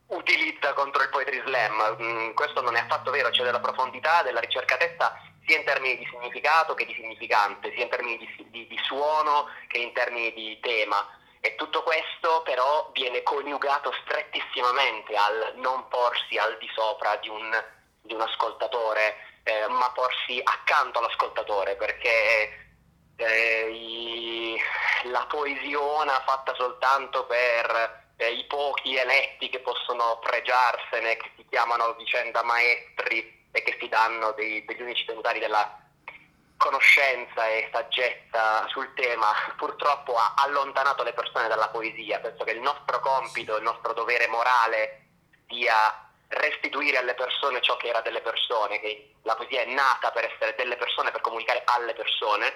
utilizza 0.09 0.73
contro 0.75 1.03
il 1.03 1.09
poetry 1.09 1.43
slam. 1.45 1.97
Mm, 2.01 2.31
questo 2.35 2.61
non 2.61 2.77
è 2.77 2.81
affatto 2.81 3.11
vero, 3.11 3.31
c'è 3.31 3.43
della 3.43 3.61
profondità, 3.61 4.23
della 4.23 4.41
ricercatezza 4.41 5.19
sia 5.47 5.59
in 5.59 5.65
termini 5.65 5.99
di 5.99 6.07
significato 6.11 6.75
che 6.75 6.87
di 6.87 6.95
significante, 6.95 7.73
sia 7.73 7.85
in 7.85 7.91
termini 7.91 8.19
di, 8.19 8.47
di, 8.51 8.67
di 8.67 8.79
suono 8.85 9.49
che 9.69 9.79
in 9.79 9.93
termini 9.93 10.33
di 10.33 10.59
tema. 10.61 11.19
E 11.41 11.57
tutto 11.57 11.83
questo 11.83 12.41
però 12.43 12.89
viene 12.93 13.23
coniugato 13.23 13.93
strettissimamente 14.03 15.15
al 15.15 15.53
non 15.57 15.87
porsi 15.89 16.39
al 16.39 16.57
di 16.59 16.69
sopra 16.75 17.17
di 17.17 17.29
un, 17.29 17.65
di 18.01 18.15
un 18.15 18.23
ascoltatore, 18.23 19.17
eh, 19.43 19.67
ma 19.69 19.91
porsi 19.91 20.41
accanto 20.43 21.01
all'ascoltatore, 21.01 21.77
perché 21.77 22.73
eh, 23.17 23.69
i, 23.71 24.59
la 25.05 25.27
poesiona 25.27 26.23
fatta 26.25 26.55
soltanto 26.55 27.27
per 27.27 28.13
eh, 28.17 28.33
i 28.33 28.45
pochi 28.45 28.97
eletti 28.97 29.51
che 29.51 29.59
possono 29.59 30.19
pregiarsene, 30.21 31.17
che 31.17 31.31
si 31.37 31.47
chiamano 31.51 31.93
vicenda 31.95 32.43
maestri 32.43 33.44
e 33.57 33.63
che 33.63 33.77
si 33.79 33.89
danno 33.89 34.33
dei, 34.33 34.65
degli 34.65 34.83
unici 34.83 35.05
tributari 35.05 35.39
della 35.39 35.79
conoscenza 36.57 37.47
e 37.47 37.69
saggezza 37.73 38.67
sul 38.67 38.93
tema, 38.95 39.33
purtroppo 39.57 40.17
ha 40.17 40.35
allontanato 40.39 41.05
le 41.05 41.13
persone 41.13 41.47
dalla 41.47 41.69
poesia. 41.69 42.19
Penso 42.19 42.43
che 42.43 42.51
il 42.51 42.61
nostro 42.61 42.99
compito, 42.99 43.57
il 43.57 43.63
nostro 43.63 43.93
dovere 43.93 44.27
morale 44.27 45.07
sia 45.47 46.11
restituire 46.29 46.99
alle 46.99 47.15
persone 47.15 47.61
ciò 47.61 47.77
che 47.77 47.89
era 47.89 48.01
delle 48.01 48.23
persone, 48.23 48.81
che 48.81 49.15
la 49.23 49.37
poesia 49.37 49.61
è 49.61 49.67
nata 49.67 50.11
per 50.11 50.25
essere 50.25 50.57
delle 50.57 50.77
persone, 50.77 51.13
per 51.13 51.21
comunicare 51.21 51.63
alle 51.67 51.95
persone, 51.95 52.53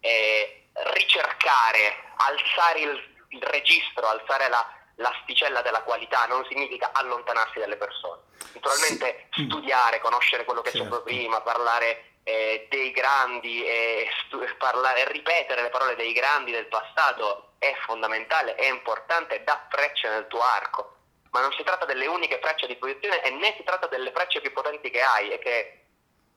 e 0.00 0.70
ricercare, 0.72 1.94
alzare 2.16 2.80
il, 2.80 3.24
il 3.28 3.42
registro, 3.42 4.08
alzare 4.08 4.48
la, 4.48 4.66
l'asticella 4.96 5.62
della 5.62 5.82
qualità 5.82 6.26
non 6.26 6.44
significa 6.48 6.90
allontanarsi 6.92 7.60
dalle 7.60 7.76
persone. 7.76 8.22
Naturalmente 8.52 9.26
sì. 9.32 9.44
studiare, 9.44 10.00
conoscere 10.00 10.44
quello 10.44 10.60
che 10.60 10.72
certo. 10.72 10.96
c'è 10.96 11.02
prima, 11.02 11.40
parlare 11.40 12.10
eh, 12.24 12.66
dei 12.68 12.90
grandi 12.92 13.64
e 13.64 14.08
stu- 14.24 14.44
parlare, 14.56 15.10
ripetere 15.10 15.62
le 15.62 15.70
parole 15.70 15.96
dei 15.96 16.12
grandi 16.12 16.52
del 16.52 16.66
passato 16.66 17.54
è 17.58 17.74
fondamentale, 17.84 18.54
è 18.54 18.68
importante, 18.68 19.42
dà 19.44 19.66
frecce 19.70 20.08
nel 20.08 20.26
tuo 20.28 20.40
arco, 20.40 20.96
ma 21.30 21.40
non 21.40 21.52
si 21.52 21.62
tratta 21.62 21.84
delle 21.84 22.06
uniche 22.06 22.38
frecce 22.40 22.66
di 22.66 22.76
posizione 22.76 23.22
e 23.22 23.30
né 23.30 23.54
si 23.56 23.62
tratta 23.64 23.86
delle 23.86 24.12
frecce 24.12 24.40
più 24.40 24.52
potenti 24.52 24.90
che 24.90 25.02
hai 25.02 25.30
e 25.30 25.38
che 25.38 25.84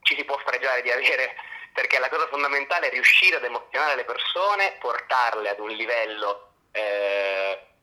ci 0.02 0.14
si 0.16 0.24
può 0.24 0.36
fregiare 0.38 0.82
di 0.82 0.90
avere, 0.90 1.34
perché 1.72 1.98
la 1.98 2.08
cosa 2.08 2.28
fondamentale 2.28 2.88
è 2.88 2.90
riuscire 2.90 3.36
ad 3.36 3.44
emozionare 3.44 3.96
le 3.96 4.04
persone, 4.04 4.76
portarle 4.80 5.48
ad 5.48 5.58
un 5.58 5.70
livello 5.70 6.52
eh, 6.72 7.73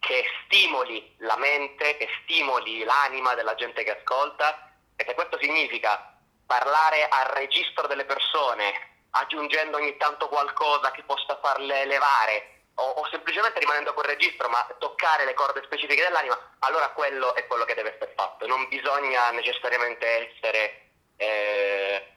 che 0.00 0.24
stimoli 0.44 1.14
la 1.18 1.36
mente, 1.36 1.96
che 1.96 2.08
stimoli 2.22 2.84
l'anima 2.84 3.34
della 3.34 3.54
gente 3.54 3.84
che 3.84 3.96
ascolta 3.96 4.72
e 4.96 5.04
se 5.06 5.14
questo 5.14 5.38
significa 5.40 6.16
parlare 6.46 7.06
al 7.08 7.26
registro 7.26 7.86
delle 7.86 8.04
persone, 8.04 8.72
aggiungendo 9.10 9.76
ogni 9.76 9.96
tanto 9.96 10.28
qualcosa 10.28 10.90
che 10.90 11.02
possa 11.02 11.38
farle 11.42 11.82
elevare 11.82 12.62
o, 12.74 12.82
o, 12.82 13.08
semplicemente 13.10 13.58
rimanendo 13.58 13.94
quel 13.94 14.06
registro 14.06 14.48
ma 14.48 14.66
toccare 14.78 15.24
le 15.24 15.34
corde 15.34 15.62
specifiche 15.64 16.02
dell'anima, 16.02 16.38
allora 16.60 16.90
quello 16.90 17.34
è 17.34 17.46
quello 17.46 17.64
che 17.64 17.74
deve 17.74 17.94
essere 17.94 18.12
fatto. 18.14 18.46
Non 18.46 18.68
bisogna 18.68 19.30
necessariamente 19.30 20.06
essere 20.30 20.90
eh, 21.16 22.15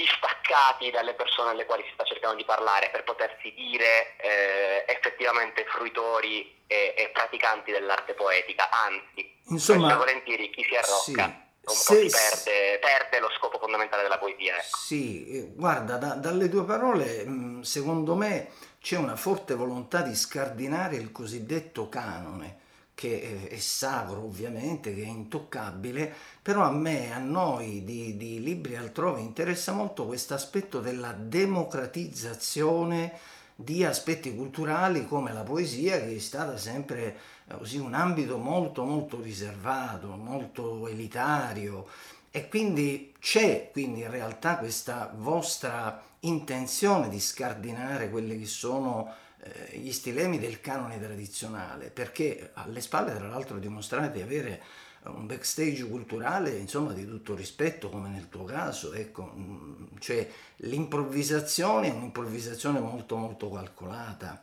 distaccati 0.00 0.90
dalle 0.90 1.12
persone 1.12 1.50
alle 1.50 1.66
quali 1.66 1.82
si 1.84 1.90
sta 1.92 2.04
cercando 2.04 2.36
di 2.36 2.44
parlare 2.44 2.88
per 2.90 3.04
potersi 3.04 3.52
dire 3.52 4.16
eh, 4.16 4.84
effettivamente 4.88 5.66
fruitori 5.66 6.64
e, 6.66 6.94
e, 6.96 7.10
praticanti 7.12 7.70
dell'arte 7.70 8.14
poetica, 8.14 8.70
anzi, 8.70 9.38
Insomma, 9.48 9.94
volentieri 9.96 10.48
chi 10.50 10.64
si 10.64 10.74
arrocca. 10.74 11.44
Sì. 11.62 12.08
Se, 12.08 12.08
perde, 12.08 12.78
perde, 12.80 13.20
lo 13.20 13.30
scopo 13.36 13.58
fondamentale 13.58 14.02
della 14.02 14.18
poesia. 14.18 14.56
Ecco. 14.56 14.76
Sì, 14.78 15.28
eh, 15.28 15.52
guarda, 15.54 15.98
da, 15.98 16.14
dalle 16.14 16.48
tue 16.48 16.64
parole, 16.64 17.24
mm, 17.26 17.60
secondo 17.60 18.14
me 18.14 18.52
c'è 18.80 18.96
una 18.96 19.14
forte 19.14 19.54
volontà 19.54 20.00
di 20.00 20.14
scardinare 20.14 20.96
il 20.96 21.12
cosiddetto 21.12 21.88
canone 21.88 22.60
che 23.00 23.48
è 23.48 23.56
sacro 23.56 24.24
ovviamente, 24.24 24.94
che 24.94 25.02
è 25.02 25.06
intoccabile, 25.06 26.14
però 26.42 26.62
a 26.62 26.70
me, 26.70 27.12
a 27.12 27.18
noi 27.18 27.84
di, 27.84 28.16
di 28.16 28.42
Libri 28.42 28.76
altrove 28.76 29.20
interessa 29.20 29.72
molto 29.72 30.06
questo 30.06 30.34
aspetto 30.34 30.80
della 30.80 31.12
democratizzazione 31.12 33.12
di 33.54 33.84
aspetti 33.84 34.34
culturali 34.34 35.06
come 35.06 35.34
la 35.34 35.42
poesia 35.42 35.98
che 35.98 36.16
è 36.16 36.18
stata 36.18 36.56
sempre 36.56 37.16
eh, 37.46 37.58
così 37.58 37.76
un 37.76 37.92
ambito 37.92 38.38
molto 38.38 38.84
molto 38.84 39.20
riservato, 39.20 40.08
molto 40.08 40.88
elitario. 40.88 41.86
E 42.30 42.48
quindi 42.48 43.12
c'è 43.18 43.70
quindi 43.70 44.00
in 44.00 44.10
realtà 44.10 44.56
questa 44.56 45.12
vostra 45.14 46.02
intenzione 46.20 47.08
di 47.08 47.20
scardinare 47.20 48.08
quelle 48.08 48.38
che 48.38 48.46
sono 48.46 49.12
eh, 49.42 49.78
gli 49.78 49.92
stilemi 49.92 50.38
del 50.38 50.60
canone 50.60 50.98
tradizionale, 50.98 51.90
perché 51.90 52.50
alle 52.54 52.80
spalle 52.80 53.14
tra 53.14 53.28
l'altro 53.28 53.58
dimostrate 53.58 54.12
di 54.12 54.22
avere 54.22 54.62
un 55.04 55.26
backstage 55.26 55.88
culturale 55.88 56.50
insomma 56.50 56.92
di 56.92 57.06
tutto 57.06 57.34
rispetto 57.34 57.88
come 57.88 58.08
nel 58.10 58.28
tuo 58.28 58.44
caso 58.44 58.92
ecco 58.92 59.32
mm, 59.34 59.96
cioè 59.98 60.28
l'improvvisazione 60.56 61.88
è 61.88 61.90
un'improvvisazione 61.90 62.80
molto 62.80 63.16
molto 63.16 63.50
calcolata. 63.50 64.42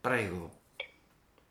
Prego. 0.00 0.60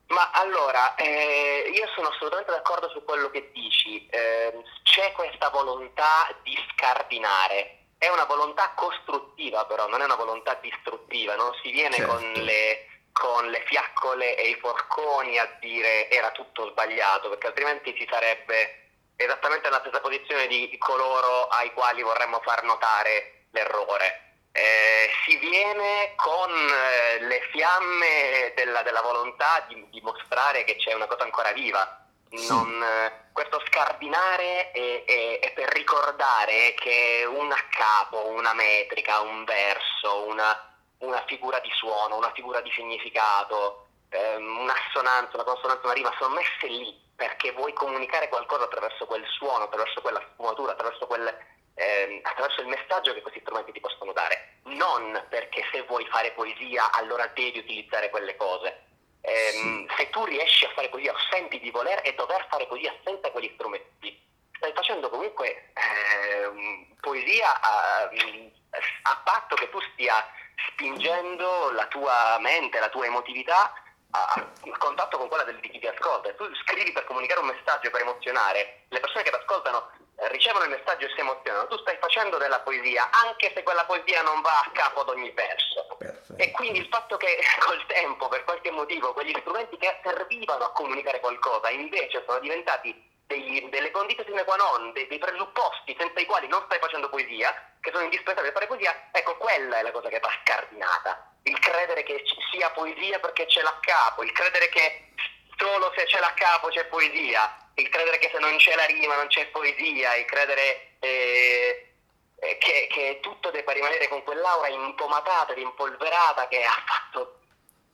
Ma 0.08 0.32
allora 0.32 0.96
eh, 0.96 1.72
io 1.74 1.88
sono 1.96 2.10
assolutamente 2.10 2.52
d'accordo 2.52 2.90
su 2.90 3.04
quello 3.04 3.30
che 3.30 3.50
dici. 3.54 4.06
Eh, 4.08 4.62
c'è 4.84 5.14
questa 5.14 5.50
volontà 5.50 6.28
di 6.44 6.54
scardinare. 6.72 7.78
È 7.98 8.10
una 8.10 8.26
volontà 8.26 8.74
costruttiva 8.76 9.66
però, 9.66 9.88
non 9.88 10.02
è 10.02 10.06
una 10.06 10.16
volontà 10.16 10.56
distruttiva, 10.56 11.36
non 11.36 11.52
si 11.62 11.72
viene 11.72 11.96
certo. 11.96 12.16
con, 12.16 12.32
le, 12.34 12.88
con 13.12 13.50
le 13.50 13.64
fiaccole 13.66 14.36
e 14.36 14.50
i 14.50 14.60
forconi 14.60 15.38
a 15.38 15.58
dire 15.60 16.10
era 16.10 16.32
tutto 16.32 16.70
sbagliato, 16.70 17.30
perché 17.30 17.48
altrimenti 17.48 17.96
si 17.98 18.08
sarebbe 18.10 18.82
esattamente 19.16 19.70
nella 19.70 19.82
stessa 19.82 20.02
posizione 20.02 20.48
di 20.48 20.76
coloro 20.78 21.48
ai 21.48 21.72
quali 21.74 22.02
vorremmo 22.02 22.40
far 22.44 22.64
notare 22.64 23.46
l'errore. 23.52 24.30
Eh, 24.54 25.10
si 25.26 25.38
viene 25.38 26.14
con 26.16 26.52
eh, 26.52 27.20
le 27.22 27.42
fiamme 27.52 28.52
della, 28.56 28.82
della 28.82 29.02
volontà 29.02 29.64
di, 29.68 29.88
di, 29.90 30.02
mostrare 30.02 30.66
che 30.66 30.76
c'è 30.76 30.94
una 30.94 31.08
cosa 31.08 31.24
ancora 31.24 31.52
viva. 31.54 32.06
Non, 32.32 32.84
eh, 32.84 33.30
questo 33.32 33.62
scardinare 33.68 34.72
è, 34.72 35.04
è, 35.06 35.40
è, 35.40 35.52
per 35.54 35.70
ricordare 35.70 36.74
che 36.76 37.26
un 37.28 37.52
a 37.52 37.66
capo, 37.70 38.28
una 38.28 38.54
metrica, 38.54 39.22
un 39.22 39.46
verso, 39.46 40.28
una, 40.28 40.71
una 41.02 41.24
figura 41.28 41.60
di 41.60 41.70
suono, 41.74 42.18
una 42.18 42.32
figura 42.34 42.62
di 42.62 42.72
significato, 42.72 43.88
ehm, 44.10 44.60
un'assonanza, 44.60 45.36
una 45.36 45.44
consonanza, 45.44 45.86
una 45.86 45.94
rima 45.94 46.14
sono 46.18 46.34
messe 46.34 46.68
lì 46.68 47.00
perché 47.16 47.52
vuoi 47.52 47.74
comunicare 47.74 48.30
qualcosa 48.30 48.64
attraverso 48.64 49.06
quel 49.06 49.26
suono, 49.28 49.66
attraverso 49.66 50.02
quella 50.02 50.22
sfumatura, 50.34 50.72
attraverso, 50.72 51.06
quel, 51.06 51.28
ehm, 51.76 52.20
attraverso 52.24 52.62
il 52.62 52.68
messaggio 52.68 53.14
che 53.14 53.22
questi 53.22 53.42
strumenti 53.42 53.72
ti 53.72 53.80
possono 53.80 54.12
dare. 54.14 54.60
Non 54.64 55.26
perché 55.30 55.64
se 55.72 55.84
vuoi 55.84 56.06
fare 56.08 56.32
poesia 56.32 56.92
allora 56.92 57.28
devi 57.28 57.60
utilizzare 57.60 58.10
quelle 58.10 58.36
cose 58.36 58.90
eh, 59.22 59.52
sì. 59.52 59.88
Se 59.98 60.10
tu 60.10 60.26
riesci 60.26 60.66
a 60.66 60.72
fare 60.74 60.90
poesia 60.90 61.14
o 61.14 61.18
senti 61.30 61.60
di 61.60 61.70
voler 61.70 62.02
e 62.04 62.14
dover 62.16 62.46
fare 62.50 62.66
poesia 62.66 62.94
senza 63.04 63.30
quegli 63.30 63.52
strumenti, 63.54 64.20
stai 64.56 64.74
facendo 64.74 65.10
comunque 65.10 65.72
eh, 65.74 66.96
poesia 67.00 67.62
a, 67.62 68.02
a, 68.04 69.22
patto 69.24 69.56
che 69.56 69.70
tu 69.70 69.80
stia 69.94 70.26
spingendo 70.70 71.72
la 71.72 71.86
tua 71.88 72.38
mente, 72.40 72.80
la 72.80 72.90
tua 72.90 73.06
emotività 73.06 73.74
a, 74.12 74.34
a 74.34 74.78
contatto 74.78 75.18
con 75.18 75.28
quella 75.28 75.44
del, 75.44 75.60
di 75.60 75.70
chi 75.70 75.80
ti 75.80 75.88
ascolta. 75.88 76.34
Tu 76.34 76.46
scrivi 76.64 76.92
per 76.92 77.06
comunicare 77.06 77.40
un 77.40 77.48
messaggio, 77.48 77.90
per 77.90 78.02
emozionare, 78.02 78.84
le 78.90 79.00
persone 79.00 79.24
che 79.24 79.30
ti 79.30 79.36
ascoltano 79.36 79.92
eh, 80.18 80.28
ricevono 80.30 80.66
il 80.66 80.72
messaggio 80.72 81.06
e 81.06 81.12
si 81.14 81.20
emozionano. 81.20 81.68
Tu 81.68 81.78
stai 81.78 81.98
facendo 82.00 82.38
della 82.38 82.60
poesia, 82.60 83.10
anche 83.12 83.52
se 83.56 83.64
quella 83.64 83.86
poesia 83.86 84.22
non 84.22 84.42
va 84.42 84.60
a 84.60 84.72
capo 84.74 85.02
ad 85.02 85.10
ogni 85.10 85.32
verso. 85.32 85.88
Perfetto. 85.98 86.42
E 86.42 86.52
quindi 86.52 86.80
il 86.80 86.88
fatto 86.88 87.18
che 87.18 87.40
col 87.60 87.86
tempo, 87.88 88.28
per 88.28 88.44
qualche 88.44 88.72
motivo, 88.72 89.14
quegli 89.14 89.36
strumenti 89.40 89.78
che 89.78 90.00
servivano 90.04 90.66
a 90.66 90.72
comunicare 90.72 91.20
qualcosa, 91.20 91.70
invece 91.70 92.24
sono 92.26 92.40
diventati 92.40 93.10
degli- 93.32 93.70
delle 93.70 93.92
condizioni 93.92 94.30
sine 94.30 94.44
qua 94.44 94.56
non, 94.56 94.92
dei, 94.92 95.08
dei 95.08 95.18
presupposti 95.18 95.96
senza 95.98 96.20
i 96.20 96.26
quali 96.26 96.48
non 96.48 96.64
stai 96.66 96.80
facendo 96.80 97.10
poesia, 97.10 97.54
che 97.80 97.92
sono 97.92 98.04
indispensabili 98.04 98.52
per 98.52 98.64
fare 98.64 98.68
poesia, 98.68 99.10
ecco 99.12 99.38
quella 99.38 99.80
è 99.80 99.82
la 99.82 99.92
cosa 99.92 100.10
che 100.10 100.20
va 100.20 100.30
scardinata. 100.42 101.32
Il 101.44 101.58
credere 101.60 102.04
che 102.04 102.24
ci 102.26 102.36
sia 102.52 102.70
poesia 102.72 103.20
perché 103.20 103.46
c'è 103.46 103.62
la 103.62 103.78
capo, 103.80 104.24
il 104.24 104.32
credere 104.32 104.70
che 104.70 105.14
solo 105.58 105.92
se 105.96 106.06
c'è 106.06 106.20
la 106.20 106.34
capo 106.36 106.68
c'è 106.68 106.86
poesia, 106.86 107.70
il 107.76 107.90
credere 107.90 108.20
che 108.20 108.30
se 108.32 108.40
non 108.40 108.56
c'è 108.58 108.76
la 108.76 108.86
rima 108.86 109.16
non 109.16 109.28
c'è 109.28 109.48
poesia, 109.48 110.16
il 110.16 110.26
credere 110.26 110.98
eh, 111.00 111.94
eh, 112.36 112.58
che, 112.58 112.88
che 112.92 113.20
tutto 113.22 113.50
debba 113.50 113.72
rimanere 113.72 114.08
con 114.08 114.24
quell'aura 114.24 114.68
impomatata 114.68 115.54
ed 115.54 115.60
impolverata 115.60 116.48
che 116.48 116.64
ha 116.64 116.84
fatto 116.86 117.40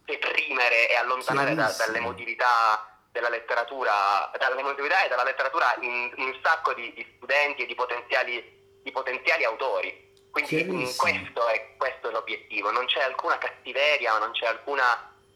deprimere 0.04 0.90
e 0.90 0.96
allontanare 0.96 1.54
da- 1.54 1.74
dall'emotività 1.78 2.87
della 3.12 3.30
letteratura, 3.30 4.32
dall'emotività 4.38 5.04
e 5.04 5.10
dalla 5.10 5.24
letteratura 5.24 5.76
in 5.82 6.12
un 6.18 6.38
sacco 6.44 6.74
di, 6.74 6.94
di 6.94 7.06
studenti 7.16 7.64
e 7.64 7.66
di 7.66 7.76
potenziali, 7.76 8.80
di 8.84 8.92
potenziali 8.92 9.44
autori. 9.44 10.06
Quindi 10.30 10.56
Chiarissimo. 10.56 10.94
questo 10.98 11.48
è, 11.48 11.76
questo 11.78 12.10
è 12.10 12.12
l'obiettivo, 12.12 12.70
non 12.72 12.86
c'è 12.86 13.02
alcuna 13.02 13.38
cattiveria, 13.40 14.20
non 14.20 14.32
c'è 14.32 14.46
alcuna, 14.46 14.84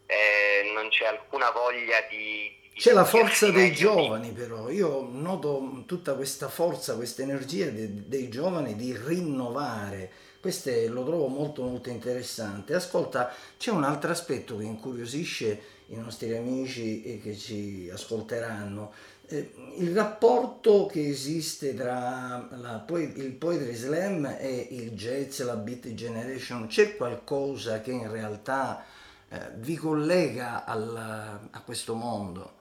eh, 0.06 0.70
non 0.72 0.88
c'è 0.90 1.06
alcuna 1.06 1.50
voglia 1.50 2.00
di... 2.08 2.56
di 2.72 2.78
C'è 2.78 2.92
la 2.92 3.04
forza 3.04 3.50
dei 3.50 3.70
di- 3.70 3.74
giovani 3.76 4.30
però, 4.30 4.68
io 4.68 5.00
noto 5.10 5.82
tutta 5.86 6.14
questa 6.14 6.48
forza, 6.48 6.94
questa 6.94 7.22
energia 7.22 7.66
de- 7.70 8.06
dei 8.06 8.28
giovani 8.28 8.76
di 8.76 8.96
rinnovare, 8.96 10.12
questo 10.40 10.68
è- 10.70 10.86
lo 10.86 11.04
trovo 11.04 11.26
molto 11.26 11.62
molto 11.62 11.88
interessante. 11.88 12.74
Ascolta, 12.74 13.34
c'è 13.58 13.70
un 13.72 13.82
altro 13.82 14.12
aspetto 14.12 14.56
che 14.56 14.64
incuriosisce 14.64 15.71
i 15.92 15.96
nostri 15.96 16.34
amici 16.36 17.20
che 17.22 17.36
ci 17.36 17.88
ascolteranno, 17.92 18.92
Eh, 19.28 19.54
il 19.78 19.94
rapporto 19.94 20.84
che 20.86 21.08
esiste 21.08 21.74
tra 21.74 22.48
la 22.50 22.84
il 22.90 23.32
Poetry 23.32 23.72
Slam 23.74 24.26
e 24.26 24.68
il 24.72 24.90
jazz, 24.92 25.40
la 25.40 25.56
Beat 25.56 25.94
Generation, 25.94 26.66
c'è 26.66 26.96
qualcosa 26.96 27.80
che 27.80 27.92
in 27.92 28.10
realtà 28.10 28.84
eh, 29.30 29.38
vi 29.54 29.76
collega 29.76 30.64
al- 30.66 31.48
a 31.50 31.60
questo 31.62 31.94
mondo? 31.94 32.60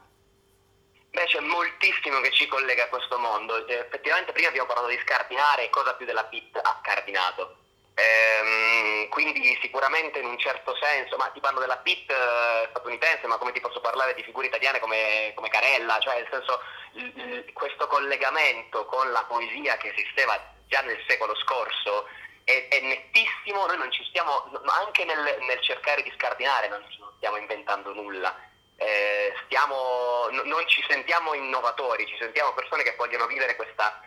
Beh, 1.11 1.25
c'è 1.25 1.39
moltissimo 1.41 2.21
che 2.21 2.31
ci 2.31 2.47
collega 2.47 2.85
a 2.85 2.87
questo 2.89 3.17
mondo. 3.19 3.65
Eh, 3.67 3.73
Effettivamente 3.75 4.31
prima 4.31 4.47
abbiamo 4.49 4.67
parlato 4.67 4.89
di 4.89 4.99
scardinare 5.03 5.69
cosa 5.69 5.93
più 5.95 6.05
della 6.05 6.23
beat 6.23 6.55
ha 6.55 6.79
scardinato. 6.81 7.57
Ehm, 7.95 9.07
quindi 9.09 9.57
sicuramente 9.61 10.19
in 10.19 10.25
un 10.25 10.37
certo 10.39 10.75
senso, 10.81 11.17
ma 11.17 11.27
ti 11.27 11.39
parlo 11.39 11.59
della 11.59 11.77
beat 11.77 12.09
eh, 12.09 12.67
statunitense, 12.69 13.27
ma 13.27 13.37
come 13.37 13.51
ti 13.51 13.59
posso 13.59 13.81
parlare 13.81 14.13
di 14.15 14.23
figure 14.23 14.47
italiane 14.47 14.79
come, 14.79 15.31
come 15.35 15.49
Carella, 15.49 15.99
cioè 15.99 16.15
nel 16.15 16.27
senso 16.31 16.59
il- 16.93 17.51
questo 17.53 17.87
collegamento 17.87 18.85
con 18.85 19.11
la 19.11 19.23
poesia 19.25 19.77
che 19.77 19.89
esisteva 19.89 20.39
già 20.67 20.81
nel 20.81 21.03
secolo 21.07 21.35
scorso 21.35 22.07
è, 22.43 22.67
è 22.69 22.79
nettissimo, 22.81 23.65
noi 23.67 23.77
non 23.77 23.91
ci 23.91 24.03
stiamo, 24.05 24.49
anche 24.65 25.05
nel, 25.05 25.37
nel 25.41 25.61
cercare 25.61 26.01
di 26.01 26.11
scardinare 26.15 26.67
non 26.69 26.79
non 26.99 27.11
stiamo 27.17 27.37
inventando 27.37 27.93
nulla. 27.93 28.35
Eh, 28.77 29.31
stiamo, 29.45 30.27
no- 30.31 30.41
non 30.43 30.67
ci 30.67 30.83
sentiamo 30.89 31.33
innovatori, 31.35 32.07
ci 32.07 32.15
sentiamo 32.17 32.53
persone 32.53 32.81
che 32.83 32.95
vogliono 32.97 33.27
vivere 33.27 33.55
questa... 33.55 34.01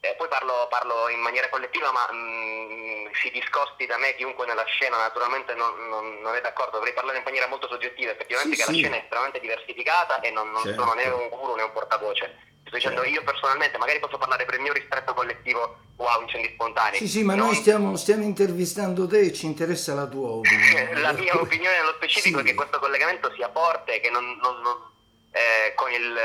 eh, 0.00 0.14
poi 0.16 0.28
parlo, 0.28 0.66
parlo 0.70 1.08
in 1.08 1.20
maniera 1.20 1.48
collettiva, 1.50 1.92
ma 1.92 2.08
mm, 2.12 3.08
si 3.20 3.30
discosti 3.30 3.84
da 3.86 3.98
me 3.98 4.14
chiunque 4.16 4.46
nella 4.46 4.64
scena 4.64 4.96
naturalmente 4.96 5.54
non, 5.54 5.88
non- 5.88 6.20
non 6.20 6.34
è 6.34 6.40
d'accordo, 6.40 6.76
dovrei 6.76 6.94
parlare 6.94 7.18
in 7.18 7.24
maniera 7.24 7.46
molto 7.48 7.68
soggettiva, 7.68 8.10
effettivamente 8.12 8.56
Sì, 8.56 8.62
che 8.62 8.66
sì. 8.66 8.72
la 8.72 8.78
scena 8.78 8.96
è 8.96 9.00
estremamente 9.02 9.40
diversificata 9.40 10.20
e 10.20 10.30
non, 10.30 10.50
non 10.50 10.62
Certo. 10.62 10.80
sono 10.80 10.94
né 10.94 11.04
un 11.08 11.28
guru 11.28 11.54
né 11.54 11.62
un 11.62 11.72
portavoce. 11.72 12.48
Sto 12.64 12.76
dicendo 12.76 13.02
Certo. 13.02 13.14
io 13.14 13.24
personalmente, 13.24 13.78
magari 13.78 13.98
posso 13.98 14.16
parlare 14.16 14.44
per 14.44 14.54
il 14.54 14.60
mio 14.60 14.72
ristretto 14.72 15.12
collettivo, 15.12 15.76
wow, 15.96 16.22
incendi 16.22 16.48
spontanei. 16.54 16.98
Sì, 16.98 17.08
sì, 17.08 17.22
ma 17.22 17.34
noi 17.34 17.54
stiamo, 17.54 17.96
stiamo 17.96 18.22
intervistando 18.22 19.06
te 19.06 19.18
e 19.20 19.32
ci 19.34 19.44
interessa 19.46 19.92
la 19.92 20.06
tua 20.06 20.28
opinione. 20.30 20.94
la 21.00 21.12
mia 21.12 21.34
opinione 21.38 21.76
nello 21.78 21.92
specifico 21.94 22.38
Sì. 22.38 22.44
è 22.44 22.48
che 22.48 22.54
questo 22.54 22.78
collegamento 22.78 23.30
sia 23.34 23.50
forte, 23.52 24.00
che 24.00 24.08
non, 24.08 24.38
non- 24.40 24.60
non- 24.62 24.88
eh, 25.32 25.74
con 25.74 25.90
il, 25.92 26.18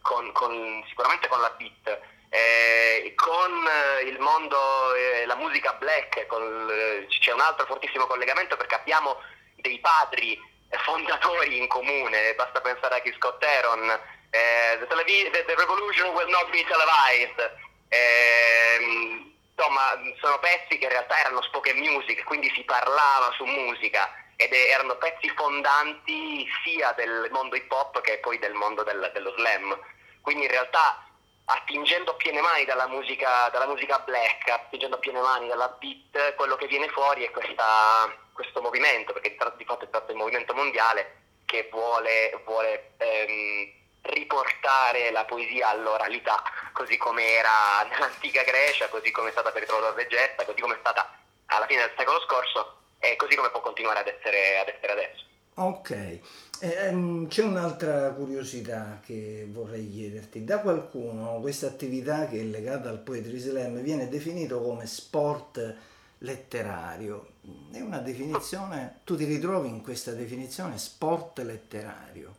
con, 0.00 0.32
con- 0.32 0.82
sicuramente 0.88 1.28
con 1.28 1.40
la 1.40 1.52
beat, 1.58 1.98
eh, 2.30 3.12
con 3.14 3.66
eh, 3.66 4.02
il 4.04 4.18
mondo, 4.20 4.94
eh, 4.94 5.26
la 5.26 5.34
musica 5.36 5.72
black, 5.74 6.26
con, 6.26 6.68
eh, 6.70 7.06
c'è 7.08 7.32
un 7.32 7.40
altro 7.40 7.66
fortissimo 7.66 8.06
collegamento 8.06 8.56
perché 8.56 8.74
abbiamo 8.74 9.16
dei 9.56 9.78
padri 9.80 10.38
fondatori 10.84 11.56
in 11.58 11.66
comune, 11.68 12.34
basta 12.34 12.60
pensare 12.60 12.96
a 12.96 13.00
Keith 13.00 13.16
Scott 13.16 13.42
Heron, 13.42 13.88
eh, 14.30 14.76
the, 14.78 14.86
televi- 14.86 15.30
the- 15.30 15.44
the 15.46 15.54
revolution 15.56 16.08
will 16.14 16.28
not 16.28 16.50
be 16.50 16.64
televised. 16.64 17.56
Ehm, 17.88 19.32
insomma, 19.56 19.98
sono 20.20 20.38
pezzi 20.38 20.78
che 20.78 20.84
in 20.84 20.90
realtà 20.90 21.18
erano 21.18 21.42
spoken 21.42 21.78
music, 21.78 22.22
quindi 22.24 22.50
si 22.54 22.62
parlava 22.64 23.32
su 23.36 23.44
musica 23.44 24.12
ed 24.36 24.52
erano 24.52 24.96
pezzi 24.96 25.28
fondanti 25.34 26.46
sia 26.62 26.92
del 26.92 27.28
mondo 27.32 27.56
hip 27.56 27.70
hop 27.72 28.00
che 28.02 28.18
poi 28.18 28.38
del 28.38 28.52
mondo 28.52 28.82
del- 28.84 29.10
dello 29.12 29.32
slam. 29.36 29.76
Quindi 30.20 30.44
in 30.44 30.50
realtà 30.50 31.02
attingendo 31.50 32.10
a 32.10 32.14
piene 32.14 32.40
mani 32.40 32.64
dalla 32.64 32.88
musica, 32.88 33.48
dalla 33.50 33.66
musica 33.66 33.98
black, 34.00 34.48
attingendo 34.48 34.96
a 34.96 34.98
piene 34.98 35.20
mani 35.20 35.48
dalla 35.48 35.68
beat, 35.68 36.34
quello 36.34 36.56
che 36.56 36.66
viene 36.66 36.88
fuori 36.88 37.24
è 37.24 37.30
questa- 37.30 38.14
questo 38.32 38.60
movimento, 38.60 39.12
perché 39.12 39.36
di 39.56 39.64
fatto 39.64 39.84
è 39.84 39.88
stato 39.88 40.12
il 40.12 40.18
movimento 40.18 40.52
mondiale 40.54 41.16
che 41.46 41.68
vuole, 41.70 42.38
vuole 42.44 42.92
ehm, 42.98 43.72
riportare 44.02 45.10
la 45.10 45.24
poesia 45.24 45.68
all'oralità, 45.68 46.42
così 46.72 46.96
come 46.98 47.24
era 47.32 47.82
nell'antica 47.90 48.42
Grecia, 48.42 48.88
così 48.88 49.10
come 49.10 49.28
è 49.28 49.32
stata 49.32 49.50
per 49.50 49.64
trono 49.64 49.92
Regetta, 49.94 50.44
così 50.44 50.60
come 50.60 50.74
è 50.74 50.78
stata 50.80 51.18
alla 51.46 51.66
fine 51.66 51.80
del 51.80 51.94
secolo 51.96 52.20
scorso 52.20 52.76
e 53.00 53.16
così 53.16 53.36
come 53.36 53.50
può 53.50 53.60
continuare 53.60 54.00
ad 54.00 54.06
essere, 54.08 54.58
ad 54.58 54.68
essere 54.68 54.92
adesso. 54.92 55.27
Ok, 55.60 55.90
Eh, 55.90 56.20
ehm, 56.60 57.28
c'è 57.28 57.42
un'altra 57.42 58.10
curiosità 58.12 59.00
che 59.04 59.44
vorrei 59.48 59.90
chiederti. 59.90 60.44
Da 60.44 60.60
qualcuno 60.60 61.40
questa 61.40 61.66
attività 61.66 62.26
che 62.28 62.40
è 62.40 62.42
legata 62.42 62.88
al 62.88 62.98
Poetry 62.98 63.38
Slam 63.38 63.80
viene 63.80 64.08
definito 64.08 64.60
come 64.60 64.86
sport 64.86 65.76
letterario. 66.18 67.34
È 67.72 67.80
una 67.80 67.98
definizione, 67.98 69.00
tu 69.04 69.16
ti 69.16 69.24
ritrovi 69.24 69.68
in 69.68 69.82
questa 69.82 70.12
definizione 70.12 70.78
sport 70.78 71.38
letterario. 71.40 72.34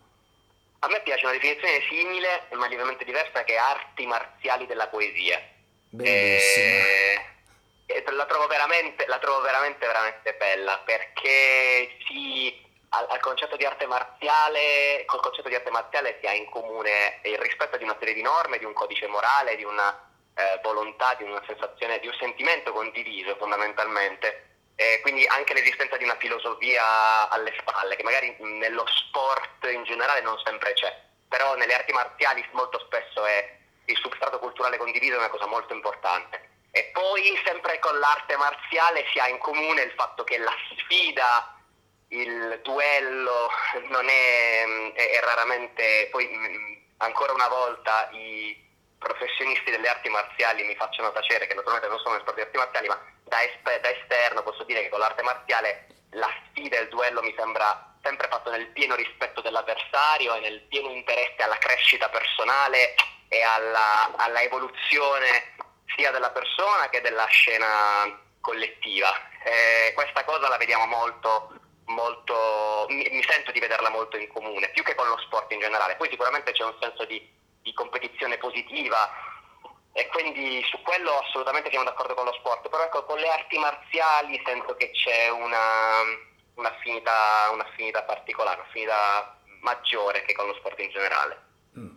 A 0.79 0.87
me 0.87 1.01
piace 1.01 1.25
una 1.25 1.33
definizione 1.33 1.81
simile, 1.89 2.47
ma 2.55 2.67
lievemente 2.67 3.03
diversa, 3.03 3.43
che 3.43 3.53
è 3.53 3.57
arti 3.57 4.05
marziali 4.05 4.65
della 4.65 4.87
poesia. 4.87 5.41
Bellissima. 5.89 6.65
Eh, 6.65 7.29
e 7.85 8.03
la 8.11 8.25
trovo 8.25 8.47
veramente, 8.47 9.05
la 9.07 9.19
trovo 9.19 9.41
veramente, 9.41 9.85
veramente 9.85 10.35
bella 10.35 10.81
perché 10.85 11.97
si, 12.05 12.53
al, 12.89 13.05
al 13.09 13.19
concetto 13.19 13.55
di 13.55 13.65
arte 13.65 13.85
marziale, 13.85 15.03
col 15.05 15.21
concetto 15.21 15.49
di 15.49 15.55
arte 15.55 15.69
marziale 15.71 16.17
si 16.19 16.27
ha 16.27 16.33
in 16.33 16.49
comune 16.49 17.19
il 17.23 17.37
rispetto 17.37 17.77
di 17.77 17.83
una 17.83 17.95
serie 17.99 18.13
di 18.13 18.21
norme, 18.21 18.57
di 18.57 18.65
un 18.65 18.73
codice 18.73 19.07
morale, 19.07 19.55
di 19.55 19.63
una 19.63 20.07
eh, 20.35 20.59
volontà, 20.63 21.13
di 21.15 21.23
una 21.23 21.43
sensazione, 21.45 21.99
di 21.99 22.07
un 22.07 22.15
sentimento 22.19 22.71
condiviso 22.71 23.35
fondamentalmente. 23.35 24.45
E 24.75 24.99
quindi 25.01 25.25
anche 25.27 25.53
l'esistenza 25.53 25.97
di 25.97 26.05
una 26.05 26.15
filosofia 26.17 27.29
alle 27.29 27.53
spalle, 27.59 27.97
che 27.97 28.03
magari 28.03 28.33
nello 28.39 28.85
sport 28.87 29.65
in 29.65 29.83
generale 29.83 30.21
non 30.21 30.39
sempre 30.45 30.71
c'è, 30.71 30.97
però 31.27 31.55
nelle 31.55 31.75
arti 31.75 31.91
marziali 31.91 32.47
molto 32.53 32.79
spesso 32.79 33.25
è 33.25 33.57
il 33.85 33.97
substrato 33.97 34.39
culturale 34.39 34.77
condiviso 34.77 35.15
è 35.15 35.17
una 35.17 35.29
cosa 35.29 35.47
molto 35.47 35.73
importante. 35.73 36.47
E 36.71 36.91
poi 36.93 37.37
sempre 37.43 37.79
con 37.79 37.97
l'arte 37.99 38.37
marziale 38.37 39.05
si 39.11 39.19
ha 39.19 39.27
in 39.27 39.39
comune 39.39 39.81
il 39.81 39.91
fatto 39.97 40.23
che 40.23 40.37
la 40.37 40.53
sfida, 40.77 41.58
il 42.09 42.59
duello 42.63 43.49
non 43.89 44.07
è, 44.09 44.93
è- 44.93 45.19
raramente, 45.21 46.07
poi 46.11 46.25
mh, 46.27 46.93
ancora 46.97 47.33
una 47.33 47.47
volta 47.47 48.09
i 48.11 48.67
professionisti 48.97 49.71
delle 49.71 49.87
arti 49.87 50.09
marziali 50.09 50.63
mi 50.63 50.75
facciano 50.75 51.11
tacere 51.11 51.47
che 51.47 51.53
naturalmente 51.53 51.87
non 51.89 51.99
sono 51.99 52.17
esperti 52.17 52.35
di 52.35 52.41
arti 52.41 52.57
marziali, 52.57 52.87
ma 52.87 52.99
da, 53.23 53.43
espe- 53.43 53.79
da 53.79 53.89
esterno 53.89 54.43
posso 54.43 54.63
dire 54.63 54.81
che 54.81 54.89
con 54.89 54.99
l'arte 54.99 55.21
marziale 55.23 55.87
la 56.11 56.29
sfida 56.49 56.77
e 56.77 56.81
il 56.81 56.89
duello 56.89 57.21
mi 57.21 57.33
sembra 57.37 57.95
sempre 58.01 58.27
fatto 58.29 58.49
nel 58.49 58.67
pieno 58.69 58.95
rispetto 58.95 59.41
dell'avversario 59.41 60.35
e 60.35 60.39
nel 60.39 60.61
pieno 60.63 60.89
interesse 60.89 61.41
alla 61.43 61.57
crescita 61.57 62.09
personale 62.09 62.95
e 63.27 63.41
alla, 63.43 64.11
alla 64.15 64.41
evoluzione 64.41 65.55
sia 65.95 66.11
della 66.11 66.31
persona 66.31 66.89
che 66.89 67.01
della 67.01 67.25
scena 67.27 67.67
collettiva. 68.41 69.13
Eh, 69.43 69.91
questa 69.93 70.23
cosa 70.23 70.47
la 70.47 70.57
vediamo 70.57 70.85
molto, 70.85 71.53
molto, 71.89 72.85
mi, 72.89 73.07
mi 73.11 73.23
sento 73.23 73.51
di 73.51 73.59
vederla 73.59 73.89
molto 73.89 74.17
in 74.17 74.27
comune, 74.27 74.69
più 74.69 74.83
che 74.83 74.95
con 74.95 75.07
lo 75.07 75.17
sport 75.19 75.51
in 75.51 75.59
generale. 75.59 75.95
Poi 75.95 76.09
sicuramente 76.09 76.51
c'è 76.51 76.63
un 76.63 76.75
senso 76.79 77.05
di, 77.05 77.21
di 77.61 77.73
competizione 77.73 78.37
positiva 78.37 79.09
e 79.91 80.07
quindi 80.07 80.63
su 80.69 80.81
quello 80.81 81.19
assolutamente 81.19 81.69
siamo 81.69 81.85
d'accordo 81.85 82.13
con 82.13 82.25
lo 82.25 82.33
sport, 82.33 82.69
però 82.69 82.83
ecco 82.83 83.03
con 83.05 83.17
le 83.17 83.29
arti 83.29 83.57
marziali 83.57 84.41
sento 84.45 84.75
che 84.75 84.91
c'è 84.91 85.29
una, 85.29 86.01
un'affinità, 86.55 87.49
un'affinità 87.51 88.03
particolare, 88.03 88.61
un'affinità 88.61 89.37
maggiore 89.61 90.23
che 90.23 90.33
con 90.33 90.47
lo 90.47 90.55
sport 90.55 90.79
in 90.79 90.89
generale. 90.89 91.41
Mm, 91.77 91.89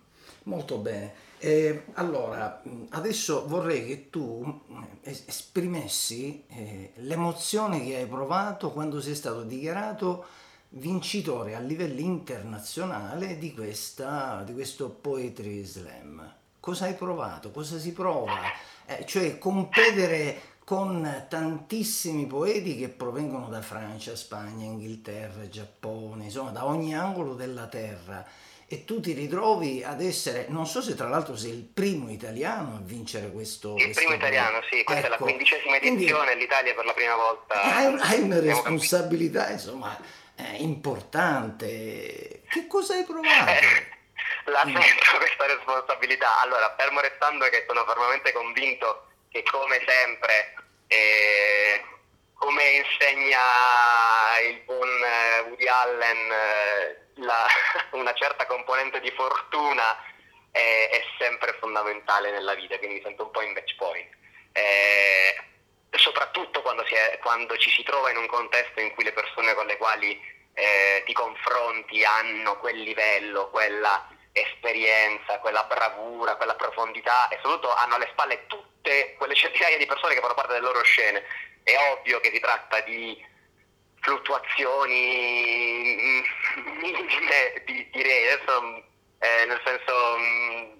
molto 0.44 0.76
bene. 0.76 1.31
Eh, 1.38 1.87
allora, 1.94 2.62
adesso 2.90 3.46
vorrei 3.48 3.85
che 3.85 4.11
tu 4.11 4.62
esprimessi 5.03 6.45
eh, 6.49 6.93
l'emozione 6.97 7.85
che 7.85 7.97
hai 7.97 8.07
provato 8.07 8.71
quando 8.71 9.01
sei 9.01 9.15
stato 9.15 9.43
dichiarato 9.43 10.25
vincitore 10.71 11.55
a 11.55 11.61
livello 11.61 12.01
internazionale 12.01 13.38
di, 13.38 13.53
questa, 13.53 14.43
di 14.45 14.53
questo 14.53 14.88
Poetry 14.88 15.65
Slam. 15.65 16.35
Cosa 16.61 16.85
hai 16.85 16.95
provato? 16.95 17.51
Cosa 17.51 17.79
si 17.79 17.93
prova? 17.93 18.38
Eh, 18.87 19.05
cioè 19.05 19.38
competere 19.38 20.51
con 20.65 21.27
tantissimi 21.29 22.27
poeti 22.27 22.77
che 22.77 22.88
provengono 22.88 23.49
da 23.49 23.61
Francia, 23.61 24.15
Spagna, 24.15 24.65
Inghilterra, 24.65 25.49
Giappone, 25.49 26.25
insomma 26.25 26.51
da 26.51 26.65
ogni 26.65 26.95
angolo 26.95 27.35
della 27.35 27.67
terra 27.67 28.25
e 28.72 28.87
tu 28.87 29.00
ti 29.00 29.12
ritrovi 29.12 29.85
ad 29.85 30.00
essere, 30.00 30.46
non 30.48 30.66
so 30.66 30.80
se 30.80 30.94
tra 30.94 31.06
l'altro 31.06 31.37
sei 31.37 31.50
il 31.50 31.62
primo 31.62 32.11
italiano 32.11 32.76
a 32.76 32.80
vincere 32.80 33.30
questo. 33.30 33.76
Il 33.76 33.85
questo 33.85 34.00
primo 34.00 34.14
italiano, 34.14 34.62
sì, 34.70 34.82
questa 34.82 34.94
ecco. 34.94 35.06
è 35.06 35.08
la 35.11 35.14
ecco, 35.16 35.24
quindicesima 35.24 35.76
edizione, 35.76 36.24
Quindi, 36.24 36.40
l'Italia 36.40 36.74
per 36.74 36.87
la 36.87 36.94
prima 36.94 37.14
volta. 37.14 37.61
Hai, 37.61 37.98
hai 38.00 38.20
una 38.22 38.40
responsabilità, 38.40 39.50
insomma, 39.50 39.94
eh, 40.37 40.56
importante. 40.62 42.44
Che 42.48 42.66
cosa 42.66 42.94
hai 42.94 43.04
provato? 43.04 43.61
la 44.48 44.62
sento 44.64 45.18
questa 45.18 45.46
responsabilità. 45.48 46.40
Allora, 46.40 46.74
fermo 46.78 47.00
restando 47.00 47.44
che 47.50 47.66
sono 47.68 47.85
fermamente 47.85 48.32
convinto 48.32 49.08
che 49.28 49.42
come 49.42 49.82
sempre, 49.85 50.54
eh, 50.87 51.85
come 52.32 52.62
insegna 52.70 53.38
Allen, 55.80 56.30
eh, 56.30 57.02
la, 57.16 57.46
una 57.92 58.14
certa 58.14 58.46
componente 58.46 59.00
di 59.00 59.11
fortuna 59.11 59.96
è, 60.50 60.88
è, 60.90 61.02
sempre 61.18 61.56
fondamentale 61.58 62.30
nella 62.30 62.54
vita, 62.54 62.76
quindi 62.78 62.96
mi 62.96 63.02
sento 63.02 63.24
un 63.24 63.30
po' 63.30 63.42
in 63.42 63.52
match 63.52 63.74
point. 63.76 64.08
Eh, 64.52 65.35
soprattutto 65.98 66.62
quando, 66.62 66.85
è, 66.85 67.18
quando, 67.22 67.56
ci 67.56 67.70
si 67.70 67.82
trova 67.82 68.11
in 68.11 68.16
un 68.16 68.26
contesto 68.26 68.80
in 68.80 68.92
cui 68.94 69.04
le 69.04 69.12
persone 69.12 69.54
con 69.54 69.66
le 69.66 69.76
quali 69.76 70.20
eh, 70.54 71.02
ti 71.06 71.12
confronti 71.12 72.04
hanno 72.04 72.58
quel 72.58 72.78
livello, 72.80 73.48
quella 73.50 74.08
esperienza, 74.32 75.38
quella 75.40 75.64
bravura, 75.64 76.37
quella 76.37 76.54
profondità 76.54 77.28
e 77.28 77.38
soprattutto 77.42 77.74
hanno 77.74 77.96
alle 77.96 78.08
spalle 78.12 78.46
tutte 78.46 79.14
quelle 79.16 79.35
centinaia 79.35 79.76
di 79.76 79.87
persone 79.87 80.14
che 80.14 80.20
fanno 80.20 80.35
parte 80.35 80.54
delle 80.54 80.66
loro 80.66 80.82
scene. 80.82 81.24
È 81.62 81.76
ovvio 81.92 82.20
che 82.20 82.30
si 82.32 82.40
tratta 82.40 82.80
di 82.80 83.30
fluttuazioni 84.03 84.93
minime, 86.81 87.62
di, 87.65 87.88
direi, 87.91 88.33
adesso 88.33 88.85
eh, 89.19 89.45
nel 89.47 89.61
senso 89.65 90.17
mm, 90.19 90.73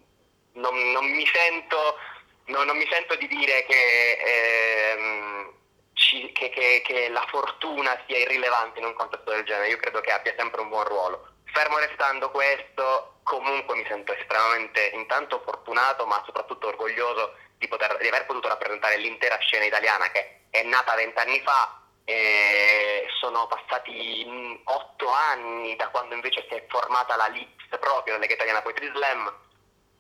non, 0.55 0.91
non, 0.93 1.11
mi 1.11 1.27
sento, 1.27 1.99
no, 2.47 2.65
non, 2.65 2.77
mi 2.77 2.87
sento, 2.91 3.15
di 3.17 3.29
dire 3.29 3.65
che, 3.67 4.19
eh, 4.25 5.53
ci, 5.95 6.33
che, 6.33 6.51
che, 6.51 6.83
che 6.85 7.09
la 7.09 7.25
fortuna 7.29 7.97
sia 8.07 8.19
irrilevante 8.19 8.81
in 8.81 8.87
un 8.87 8.95
contesto 8.95 9.31
del 9.31 9.45
genere, 9.45 9.69
io 9.69 9.77
credo 9.77 10.01
che 10.01 10.11
abbia 10.11 10.35
sempre 10.37 10.61
un 10.61 10.69
buon 10.69 10.85
ruolo. 10.85 11.29
Fermo 11.45 11.79
restando 11.79 12.31
questo, 12.31 13.21
comunque 13.23 13.77
mi 13.77 13.85
sento 13.87 14.13
estremamente 14.13 14.91
intanto 14.95 15.41
fortunato, 15.45 16.07
ma 16.07 16.21
soprattutto 16.27 16.67
orgoglioso 16.69 17.35
di, 17.59 17.69
poter, 17.69 17.97
di 17.99 18.09
aver 18.09 18.27
potuto 18.27 18.49
rappresentare 18.49 18.97
l'intera 18.97 19.39
scena 19.39 19.65
italiana 19.65 20.11
che 20.11 20.47
è 20.51 20.63
nata 20.65 20.95
vent'anni 20.95 21.41
fa. 21.41 21.79
E 22.05 22.92
sono 23.23 23.47
passati 23.47 24.25
mm, 24.27 24.55
otto 24.65 25.09
anni 25.09 25.77
da 25.77 25.89
quando 25.91 26.15
invece 26.15 26.45
si 26.49 26.57
è 26.57 26.67
formata 26.69 27.15
la 27.15 27.29
LIPS 27.29 27.79
proprio, 27.79 28.15
la 28.15 28.19
Lega 28.19 28.35
Italiana 28.35 28.63
Poetry 28.63 28.91
Slam, 28.93 29.33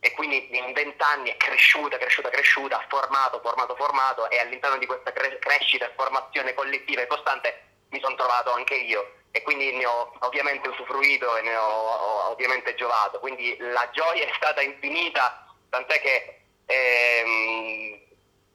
e 0.00 0.10
quindi 0.14 0.48
in 0.50 0.72
vent'anni 0.72 1.30
è 1.30 1.36
cresciuta, 1.36 1.96
cresciuta, 1.98 2.28
cresciuta, 2.30 2.78
ha 2.78 2.86
formato, 2.88 3.38
formato, 3.40 3.76
formato 3.76 4.28
e 4.28 4.40
all'interno 4.40 4.76
di 4.78 4.86
questa 4.86 5.12
cre- 5.12 5.38
crescita 5.38 5.86
e 5.86 5.92
formazione 5.94 6.54
collettiva 6.54 7.02
e 7.02 7.06
costante 7.06 7.62
mi 7.90 8.00
sono 8.00 8.16
trovato 8.16 8.50
anche 8.50 8.74
io. 8.74 9.20
E 9.30 9.42
quindi 9.42 9.70
ne 9.72 9.86
ho 9.86 10.12
ovviamente 10.22 10.68
usufruito 10.68 11.36
e 11.36 11.42
ne 11.42 11.54
ho, 11.54 12.30
ovviamente 12.30 12.74
giovato, 12.74 13.20
quindi 13.20 13.56
la 13.58 13.88
gioia 13.92 14.24
è 14.24 14.32
stata 14.34 14.60
infinita, 14.60 15.46
tant'è 15.70 16.00
che 16.00 16.42
ehm, 16.66 18.00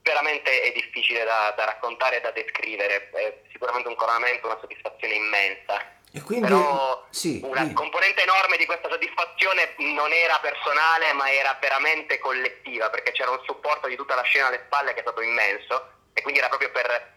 veramente 0.08 0.62
è 0.62 0.72
difficile 0.72 1.24
da, 1.24 1.54
da, 1.56 1.66
raccontare 1.66 2.18
e 2.18 2.22
da 2.22 2.32
descrivere, 2.32 3.10
è 3.12 3.42
sicuramente 3.52 3.90
un 3.90 3.96
coronamento, 3.96 4.48
una 4.48 4.58
soddisfazione 4.60 5.14
immensa. 5.14 5.96
E 6.14 6.22
quindi, 6.22 6.48
Però 6.48 7.06
sì, 7.10 7.42
una 7.44 7.66
sì. 7.68 7.74
componente 7.74 8.24
enorme 8.24 8.58
di 8.58 8.66
questa 8.66 8.90
soddisfazione 8.90 9.76
non 9.78 10.12
era 10.14 10.40
personale 10.40 11.12
ma 11.14 11.30
era 11.30 11.56
veramente 11.60 12.18
collettiva 12.18 12.90
perché 12.90 13.12
c'era 13.12 13.30
un 13.30 13.42
supporto 13.44 13.88
di 13.88 13.98
tutta 13.98 14.16
la 14.16 14.22
scena 14.22 14.48
alle 14.48 14.64
spalle 14.66 14.94
che 14.94 15.00
è 15.00 15.02
stato 15.02 15.22
immenso 15.22 15.92
e 16.14 16.22
quindi 16.22 16.40
era 16.40 16.48
proprio 16.48 16.72
per 16.72 17.16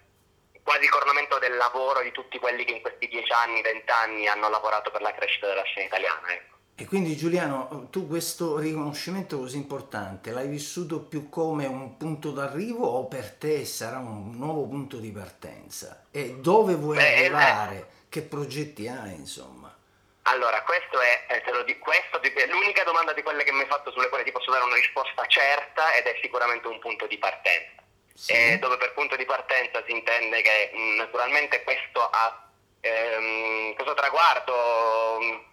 quasi 0.63 0.85
il 0.85 0.91
coronamento 0.91 1.39
del 1.39 1.57
lavoro 1.57 2.03
di 2.03 2.11
tutti 2.11 2.39
quelli 2.39 2.65
che 2.65 2.73
in 2.73 2.81
questi 2.83 3.09
dieci 3.09 3.33
anni, 3.33 3.63
vent'anni 3.63 4.27
hanno 4.27 4.51
lavorato 4.51 4.91
per 4.91 5.03
la 5.03 5.15
crescita 5.15 5.47
della 5.47 5.63
scena 5.63 5.87
italiana. 5.87 6.33
Ecco. 6.33 6.59
E 6.81 6.87
quindi 6.87 7.15
Giuliano, 7.15 7.89
tu 7.91 8.09
questo 8.09 8.57
riconoscimento 8.57 9.37
così 9.37 9.59
importante 9.59 10.31
l'hai 10.31 10.49
vissuto 10.49 11.01
più 11.01 11.29
come 11.29 11.67
un 11.67 11.99
punto 11.99 12.31
d'arrivo 12.31 12.87
o 12.87 13.05
per 13.05 13.35
te 13.35 13.67
sarà 13.67 13.99
un 13.99 14.35
nuovo 14.39 14.67
punto 14.67 14.97
di 14.97 15.13
partenza? 15.13 16.07
E 16.11 16.37
dove 16.37 16.77
vuoi 16.77 16.97
Beh, 16.97 17.17
arrivare? 17.19 17.77
Eh, 17.77 17.85
che 18.09 18.23
progetti 18.23 18.89
hai, 18.89 19.13
insomma? 19.13 19.77
Allora, 20.23 20.63
questo 20.63 20.99
è, 20.99 21.27
eh, 21.29 21.65
dico, 21.67 21.85
questo 21.85 22.19
è 22.19 22.47
l'unica 22.47 22.83
domanda 22.85 23.13
di 23.13 23.23
quelle 23.23 23.45
che 23.45 23.53
mi 23.53 23.61
hai 23.61 23.67
fatto 23.67 23.91
sulle 23.91 24.09
quali 24.09 24.25
ti 24.25 24.33
posso 24.33 24.51
dare 24.51 24.65
una 24.65 24.77
risposta 24.77 25.27
certa 25.27 25.93
ed 25.97 26.07
è 26.07 26.19
sicuramente 26.23 26.67
un 26.67 26.79
punto 26.79 27.07
di 27.07 27.19
partenza 27.19 27.83
sì. 28.15 28.33
eh, 28.33 28.59
dove 28.59 28.79
per 28.79 28.95
punto 28.95 29.17
di 29.17 29.27
partenza 29.27 29.83
si 29.85 29.93
intende 29.93 30.41
che 30.41 30.71
mh, 30.73 30.81
mm, 30.81 30.97
naturalmente 30.97 31.63
questo 31.63 32.01
ha 32.09 32.49
ehm, 32.81 33.75
questo 33.75 33.93
traguardo 33.93 35.19
mm, 35.21 35.50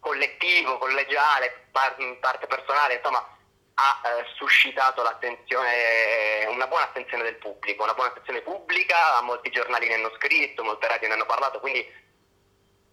collettivo, 0.00 0.78
collegiale, 0.78 1.68
par- 1.70 1.96
parte 2.20 2.46
personale, 2.46 2.94
insomma 2.94 3.38
ha 3.74 4.00
eh, 4.04 4.24
suscitato 4.36 5.02
l'attenzione, 5.02 6.44
una 6.48 6.66
buona 6.66 6.84
attenzione 6.84 7.22
del 7.22 7.36
pubblico, 7.36 7.82
una 7.82 7.94
buona 7.94 8.10
attenzione 8.10 8.42
pubblica, 8.42 9.20
molti 9.22 9.50
giornali 9.50 9.88
ne 9.88 9.94
hanno 9.94 10.12
scritto, 10.16 10.62
molte 10.62 10.86
radio 10.86 11.08
ne 11.08 11.14
hanno 11.14 11.24
parlato, 11.24 11.60
quindi 11.60 11.86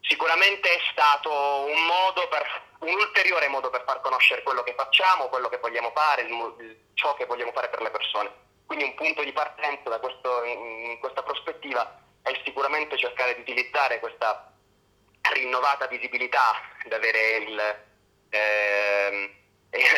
sicuramente 0.01 0.69
è 0.69 0.79
stato 0.91 1.29
un 1.29 1.85
modo 1.85 2.27
per, 2.29 2.45
un 2.79 2.93
ulteriore 2.93 3.49
modo 3.49 3.69
per 3.69 3.83
far 3.85 3.99
conoscere 3.99 4.43
quello 4.43 4.63
che 4.63 4.75
facciamo, 4.77 5.27
quello 5.27 5.49
che 5.49 5.57
vogliamo 5.57 5.91
fare, 5.93 6.21
il, 6.21 6.77
ciò 6.93 7.13
che 7.15 7.25
vogliamo 7.25 7.51
fare 7.51 7.67
per 7.69 7.81
le 7.81 7.91
persone. 7.91 8.45
Quindi 8.65 8.85
un 8.85 8.95
punto 8.95 9.23
di 9.23 9.33
partenza 9.33 9.89
da 9.89 9.99
questo, 9.99 10.43
in 10.43 10.97
questa 10.99 11.23
prospettiva 11.23 11.99
è 12.21 12.31
sicuramente 12.43 12.97
cercare 12.97 13.35
di 13.35 13.41
utilizzare 13.41 13.99
questa 13.99 14.51
rinnovata 15.33 15.87
visibilità, 15.87 16.53
di 16.83 16.93
avere 16.93 17.37
il, 17.37 17.75
eh, 18.29 19.31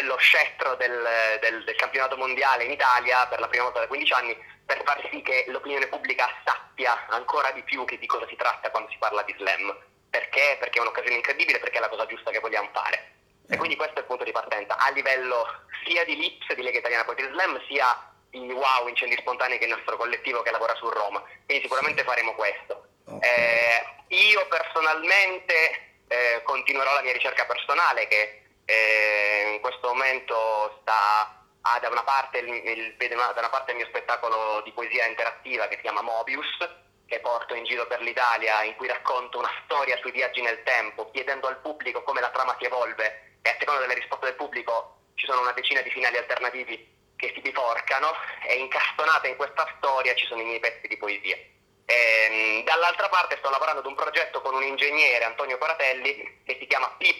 lo 0.04 0.18
scettro 0.18 0.76
del, 0.76 1.08
del, 1.42 1.64
del, 1.64 1.76
campionato 1.76 2.18
mondiale 2.18 2.64
in 2.64 2.72
Italia 2.72 3.28
per 3.28 3.40
la 3.40 3.48
prima 3.48 3.66
volta 3.66 3.80
da 3.80 3.88
15 3.88 4.14
anni 4.14 4.38
per 4.66 4.82
far 4.86 5.08
sì 5.12 5.22
che 5.22 5.46
l'opinione 5.48 5.88
pubblica 5.88 6.28
sappia 6.46 7.08
ancora 7.10 7.52
di 7.52 7.64
più 7.64 7.86
di 7.86 8.06
cosa 8.06 8.28
si 8.28 8.36
tratta 8.36 8.70
quando 8.70 8.90
si 8.92 8.98
parla 8.98 9.24
di 9.24 9.36
slam. 9.38 9.76
Perché? 10.10 10.58
Perché 10.60 10.80
è 10.80 10.82
un'occasione 10.82 11.16
incredibile, 11.16 11.60
perché 11.60 11.78
è 11.78 11.82
la 11.82 11.90
cosa 11.90 12.06
giusta 12.06 12.32
che 12.32 12.40
vogliamo 12.40 12.70
fare. 12.74 13.16
E 13.48 13.58
quindi 13.58 13.76
questo 13.76 13.96
è 13.96 14.00
il 14.00 14.06
punto 14.06 14.24
di 14.24 14.32
partenza, 14.32 14.78
a 14.78 14.92
livello 14.92 15.44
sia 15.84 16.04
di 16.06 16.16
LIPS, 16.16 16.54
di 16.54 16.62
Lega 16.62 16.78
Italiana 16.78 17.04
Poetry 17.04 17.30
Slam, 17.32 17.60
sia 17.68 18.14
i 18.32 18.52
wow 18.52 18.88
incendi 18.88 19.16
spontanei 19.18 19.58
che 19.58 19.66
è 19.66 19.68
il 19.68 19.74
nostro 19.74 19.98
collettivo 19.98 20.44
che 20.44 20.52
lavora 20.52 20.76
su 20.76 20.88
Roma. 20.88 21.20
Quindi 21.46 21.64
sicuramente 21.64 22.04
faremo 22.04 22.36
questo. 22.36 22.89
Eh, 23.22 24.16
io 24.16 24.48
personalmente 24.48 25.98
eh, 26.08 26.42
continuerò 26.44 26.94
la 26.94 27.02
mia 27.02 27.14
ricerca 27.14 27.46
personale 27.46 28.08
che 28.08 28.44
eh, 28.66 29.52
in 29.54 29.62
questo 29.62 29.88
momento 29.88 30.80
sta 30.82 31.40
ha 31.62 31.80
da 31.80 31.90
una, 31.90 32.04
parte 32.04 32.40
il, 32.40 32.48
il, 32.48 32.96
da 32.98 33.34
una 33.36 33.50
parte 33.50 33.72
il 33.72 33.78
mio 33.78 33.88
spettacolo 33.88 34.62
di 34.62 34.72
poesia 34.72 35.06
interattiva 35.06 35.68
che 35.68 35.76
si 35.76 35.82
chiama 35.82 36.02
Mobius, 36.02 36.58
che 37.06 37.20
porto 37.20 37.54
in 37.54 37.66
giro 37.66 37.86
per 37.88 38.02
l'Italia, 38.02 38.64
in 38.64 38.76
cui 38.76 38.88
racconto 38.88 39.40
una 39.40 39.52
storia 39.66 39.98
sui 39.98 40.12
viaggi 40.12 40.42
nel 40.42 40.64
tempo, 40.64 41.10
chiedendo 41.12 41.48
al 41.48 41.60
pubblico 41.60 42.04
come 42.04 42.22
la 42.22 42.30
trama 42.30 42.56
si 42.60 42.66
evolve 42.66 43.38
e 43.42 43.50
a 43.50 43.56
seconda 43.60 43.82
delle 43.82 43.96
risposte 43.96 44.26
del 44.26 44.36
pubblico 44.36 44.98
ci 45.16 45.26
sono 45.26 45.42
una 45.42 45.52
decina 45.52 45.82
di 45.82 45.90
finali 45.90 46.18
alternativi 46.18 46.98
che 47.16 47.32
si 47.34 47.42
biforcano 47.42 48.14
e 48.48 48.56
incastonate 48.56 49.28
in 49.28 49.36
questa 49.36 49.68
storia 49.78 50.16
ci 50.16 50.26
sono 50.28 50.42
i 50.42 50.46
miei 50.46 50.60
pezzi 50.60 50.88
di 50.88 50.98
poesia. 50.98 51.38
Ehm, 51.90 52.64
dall'altra 52.66 53.10
parte 53.10 53.38
sto 53.40 53.50
lavorando 53.50 53.80
ad 53.80 53.88
un 53.88 53.96
progetto 53.96 54.42
con 54.42 54.54
un 54.54 54.62
ingegnere, 54.62 55.26
Antonio 55.26 55.58
Coratelli, 55.58 56.42
che 56.46 56.58
si 56.60 56.68
chiama 56.68 56.94
P++, 57.00 57.16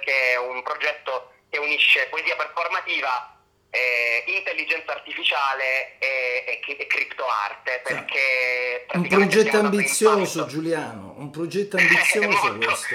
che 0.00 0.32
è 0.32 0.36
un 0.36 0.64
progetto 0.64 1.34
che 1.48 1.58
unisce 1.58 2.08
poesia 2.10 2.34
performativa, 2.34 3.38
eh, 3.70 4.24
intelligenza 4.26 4.92
artificiale 4.92 5.96
e, 6.00 6.60
e, 6.66 6.76
e 6.76 6.86
criptoarte. 6.88 7.80
Perché 7.84 8.86
un 8.94 9.06
progetto 9.06 9.58
ambizioso, 9.58 10.46
Giuliano, 10.46 11.14
un 11.16 11.30
progetto 11.30 11.76
ambizioso 11.78 12.56
questo. 12.56 12.94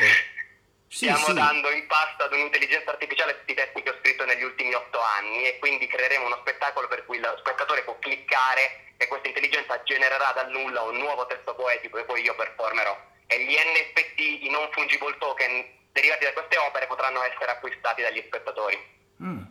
Sì, 0.94 1.10
Stiamo 1.10 1.26
sì. 1.26 1.34
dando 1.34 1.72
in 1.72 1.88
pasta 1.88 2.26
ad 2.26 2.34
un'intelligenza 2.34 2.92
artificiale 2.92 3.40
tutti 3.40 3.54
i 3.54 3.56
testi 3.56 3.82
che 3.82 3.90
ho 3.90 3.98
scritto 3.98 4.26
negli 4.26 4.44
ultimi 4.44 4.76
otto 4.76 5.02
anni 5.02 5.44
e 5.50 5.58
quindi 5.58 5.88
creeremo 5.88 6.28
uno 6.28 6.38
spettacolo 6.42 6.88
per 6.88 7.04
cui 7.06 7.18
lo 7.18 7.34
spettatore 7.40 7.82
può 7.82 7.98
cliccare 7.98 8.94
e 8.98 9.08
questa 9.08 9.28
intelligenza 9.28 9.82
genererà 9.82 10.32
dal 10.36 10.52
nulla 10.52 10.84
un 10.84 10.98
nuovo 10.98 11.26
testo 11.26 11.56
poetico 11.56 11.98
che 11.98 12.04
poi 12.04 12.22
io 12.22 12.36
performerò. 12.36 12.96
E 13.26 13.44
gli 13.44 13.58
NFT, 13.58 14.46
i 14.46 14.50
non 14.52 14.70
fungible 14.70 15.18
token 15.18 15.66
derivati 15.92 16.26
da 16.26 16.34
queste 16.34 16.58
opere 16.60 16.86
potranno 16.86 17.24
essere 17.24 17.50
acquistati 17.50 18.04
dagli 18.04 18.22
spettatori. 18.28 18.78
Mm, 19.24 19.42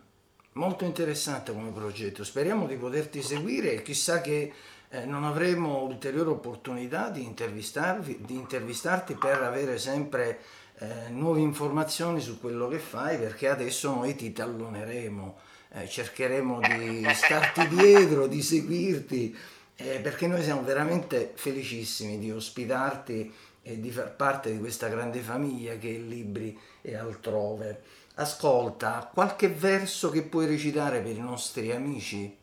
molto 0.52 0.84
interessante 0.84 1.50
come 1.50 1.72
progetto, 1.72 2.22
speriamo 2.22 2.68
di 2.68 2.76
poterti 2.76 3.20
seguire 3.20 3.72
e 3.72 3.82
chissà 3.82 4.20
che 4.20 4.54
eh, 4.90 5.04
non 5.06 5.24
avremo 5.24 5.82
ulteriori 5.82 6.28
opportunità 6.30 7.08
di, 7.08 7.34
di 7.34 8.34
intervistarti 8.36 9.14
per 9.14 9.42
avere 9.42 9.76
sempre 9.78 10.60
eh, 10.82 11.10
nuove 11.10 11.38
informazioni 11.40 12.20
su 12.20 12.40
quello 12.40 12.66
che 12.66 12.80
fai 12.80 13.16
perché 13.16 13.48
adesso 13.48 13.94
noi 13.94 14.16
ti 14.16 14.32
talloneremo, 14.32 15.38
eh, 15.74 15.88
cercheremo 15.88 16.58
di 16.58 17.06
starti 17.14 17.68
dietro, 17.68 18.26
di 18.26 18.42
seguirti, 18.42 19.36
eh, 19.76 20.00
perché 20.00 20.26
noi 20.26 20.42
siamo 20.42 20.62
veramente 20.64 21.32
felicissimi 21.36 22.18
di 22.18 22.32
ospitarti 22.32 23.32
e 23.62 23.80
di 23.80 23.92
far 23.92 24.16
parte 24.16 24.50
di 24.50 24.58
questa 24.58 24.88
grande 24.88 25.20
famiglia 25.20 25.76
che 25.76 25.94
è 25.94 25.98
Libri 25.98 26.58
e 26.80 26.96
altrove. 26.96 27.82
Ascolta, 28.14 29.08
qualche 29.12 29.48
verso 29.48 30.10
che 30.10 30.22
puoi 30.22 30.46
recitare 30.46 31.00
per 31.00 31.16
i 31.16 31.20
nostri 31.20 31.70
amici? 31.70 32.36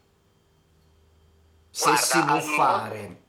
Se 1.69 1.83
Guarda, 1.83 2.01
si 2.01 2.23
può 2.23 2.39
fare 2.39 3.27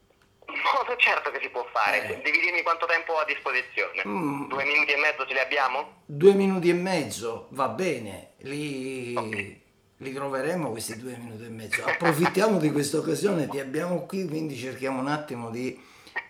modo 0.91 0.97
certo 0.97 1.31
che 1.31 1.39
si 1.41 1.49
può 1.49 1.65
fare. 1.73 2.03
Eh. 2.05 2.21
Devi 2.23 2.41
dirmi 2.41 2.63
quanto 2.63 2.87
tempo 2.87 3.13
ho 3.13 3.19
a 3.19 3.25
disposizione. 3.25 4.03
Mm. 4.07 4.49
Due 4.49 4.65
minuti 4.65 4.93
e 4.93 4.97
mezzo 4.97 5.27
ce 5.27 5.33
li 5.33 5.39
abbiamo? 5.39 6.03
Due 6.07 6.35
minuti 6.35 6.69
e 6.69 6.75
mezzo, 6.75 7.47
va 7.51 7.69
bene. 7.69 8.33
Li, 8.39 9.15
okay. 9.17 9.63
li 9.99 10.13
troveremo 10.13 10.71
questi 10.71 10.99
due 10.99 11.17
minuti 11.17 11.45
e 11.45 11.49
mezzo. 11.49 11.85
Approfittiamo 11.85 12.59
di 12.59 12.71
questa 12.73 12.99
occasione, 12.99 13.49
ti 13.49 13.61
abbiamo 13.61 14.07
qui, 14.07 14.27
quindi 14.27 14.57
cerchiamo 14.57 15.01
un 15.01 15.09
attimo 15.09 15.51
di 15.51 15.81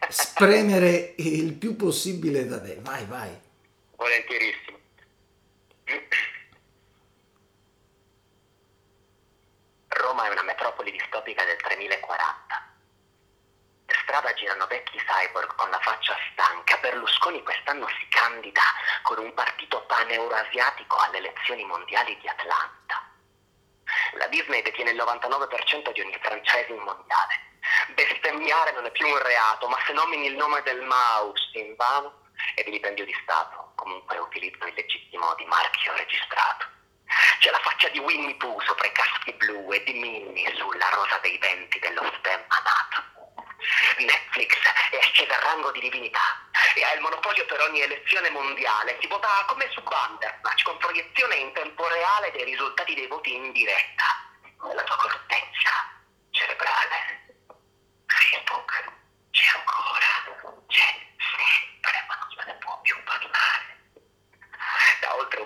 spremere 0.09 1.15
il 1.17 1.55
più 1.55 1.77
possibile 1.77 2.47
da 2.47 2.61
te. 2.61 2.77
Vai, 2.81 3.05
vai. 3.07 3.31
Volentierissimo. 3.97 4.79
Roma 9.89 10.27
è 10.27 10.31
una 10.31 10.43
metropoli 10.43 10.91
distopica 10.93 11.45
del 11.45 11.57
3040 11.57 12.70
strada 14.11 14.35
girano 14.35 14.67
vecchi 14.67 14.99
cyborg 14.99 15.55
con 15.55 15.71
la 15.71 15.79
faccia 15.79 16.17
stanca. 16.33 16.77
Berlusconi 16.79 17.41
quest'anno 17.45 17.87
si 17.87 18.09
candida 18.09 18.61
con 19.03 19.19
un 19.19 19.33
partito 19.35 19.83
pan-eurasiatico 19.87 20.97
alle 20.97 21.19
elezioni 21.19 21.65
mondiali 21.65 22.19
di 22.19 22.27
Atlanta. 22.27 23.07
La 24.15 24.27
Disney 24.27 24.63
detiene 24.63 24.91
il 24.91 24.97
99% 24.97 25.93
di 25.93 26.01
ogni 26.01 26.19
franchising 26.21 26.81
mondiale. 26.81 27.55
Bestemmiare 27.95 28.73
non 28.73 28.85
è 28.87 28.91
più 28.91 29.07
un 29.07 29.23
reato, 29.23 29.69
ma 29.69 29.79
se 29.87 29.93
nomini 29.93 30.27
il 30.27 30.35
nome 30.35 30.61
del 30.63 30.83
mouse 30.83 31.47
in 31.53 31.77
vano 31.77 32.31
è 32.57 32.65
vilipendio 32.65 33.05
di 33.05 33.17
Stato, 33.23 33.71
comunque 33.77 34.19
utilizzo 34.19 34.67
illegittimo 34.67 35.37
di 35.37 35.45
marchio 35.45 35.95
registrato. 35.95 36.67
C'è 37.39 37.51
la 37.53 37.61
faccia 37.61 37.89
di 37.91 38.01
Winnie 38.01 38.35
Pooh 38.35 38.61
sopra 38.63 38.89
i 38.89 38.93
caschi 38.93 39.33
blu 39.35 39.73
e 39.73 39.85
di 39.85 39.93
Minnie 39.93 40.53
sulla 40.57 40.89
rosa 40.89 41.19
dei 41.19 41.39
venti 41.39 41.79
dello 41.79 42.03
stemma 42.19 42.59
nato. 42.65 43.20
Netflix 43.99 44.57
è 44.91 44.97
ascesa 44.97 45.37
al 45.37 45.43
rango 45.43 45.71
di 45.73 45.81
divinità 45.81 46.49
e 46.75 46.85
ha 46.85 46.95
il 46.95 47.01
monopolio 47.01 47.45
per 47.47 47.61
ogni 47.61 47.81
elezione 47.81 48.31
mondiale. 48.31 48.99
Si 49.01 49.07
vota 49.07 49.45
come 49.47 49.69
su 49.71 49.83
Bandersnatch 49.83 50.63
con 50.63 50.79
proiezione 50.79 51.37
in 51.37 51.53
tempo 51.53 51.87
reale 51.89 52.31
dei 52.33 52.45
risultati 52.45 52.95
dei 52.95 53.07
voti 53.07 53.35
in 53.35 53.53
diretta. 53.53 54.05
Nella 54.63 54.83
tua 54.85 54.97
cortezza 54.97 55.71
cerebrale. 56.31 57.35
Facebook 58.07 58.93
c'è 59.31 59.57
ancora, 59.57 60.65
c'è 60.67 61.00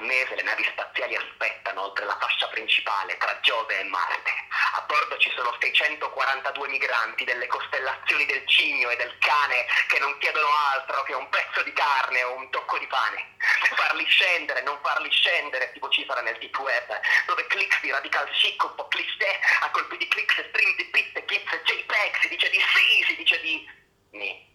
mese 0.05 0.35
le 0.35 0.43
navi 0.43 0.65
spaziali 0.65 1.17
aspettano 1.17 1.83
oltre 1.83 2.05
la 2.05 2.17
fascia 2.19 2.49
principale 2.49 3.17
tra 3.19 3.39
Giove 3.41 3.79
e 3.81 3.85
Marte. 3.85 4.31
A 4.75 4.85
bordo 4.87 5.19
ci 5.19 5.31
sono 5.35 5.57
642 5.59 6.69
migranti 6.69 7.25
delle 7.25 7.47
costellazioni 7.47 8.25
del 8.27 8.47
cigno 8.47 8.91
e 8.91 8.97
del 8.97 9.17
cane 9.19 9.67
che 9.89 9.99
non 9.99 10.17
chiedono 10.19 10.49
altro 10.73 11.03
che 11.03 11.15
un 11.15 11.29
pezzo 11.29 11.63
di 11.63 11.73
carne 11.73 12.23
o 12.23 12.35
un 12.37 12.51
tocco 12.51 12.79
di 12.79 12.87
pane. 12.87 13.37
Farli 13.75 14.05
scendere, 14.07 14.63
non 14.63 14.79
farli 14.83 15.11
scendere, 15.11 15.71
si 15.73 15.79
vocifera 15.79 16.21
nel 16.21 16.39
deep 16.39 16.59
web, 16.59 17.01
dove 17.27 17.47
clicks 17.47 17.81
di 17.81 17.91
radical 17.91 18.29
chic 18.31 18.63
un 18.63 18.75
po' 18.75 18.89
cliché, 18.89 19.41
a 19.61 19.71
colpi 19.71 19.97
di 19.97 20.09
clicks, 20.09 20.49
string 20.49 20.77
di 20.77 20.85
bit, 20.93 21.25
gif 21.25 21.53
e 21.53 21.63
JPEG, 21.65 22.21
si 22.21 22.29
dice 22.29 22.51
di 22.51 22.61
sì, 22.61 23.05
si 23.07 23.17
dice 23.17 23.41
di... 23.41 23.69
Ni. 24.11 24.53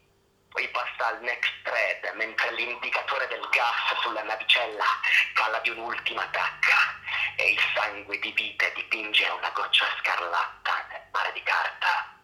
Poi 0.50 0.68
passa 0.70 1.08
al 1.08 1.22
next 1.22 1.52
thread, 1.64 2.16
mentre 2.16 2.52
l'indicatore 2.54 3.28
del 3.28 3.48
gas 3.60 4.00
sulla 4.00 4.24
navicella 4.24 4.86
cala 5.34 5.60
di 5.60 5.70
un'ultima 5.72 6.26
tacca 6.28 6.96
e 7.36 7.52
il 7.52 7.60
sangue 7.76 8.18
di 8.20 8.32
vite 8.32 8.72
dipinge 8.74 9.28
una 9.28 9.50
goccia 9.50 9.86
scarlatta 10.00 10.86
nel 10.90 11.02
mare 11.12 11.34
di 11.34 11.44
carta 11.44 12.22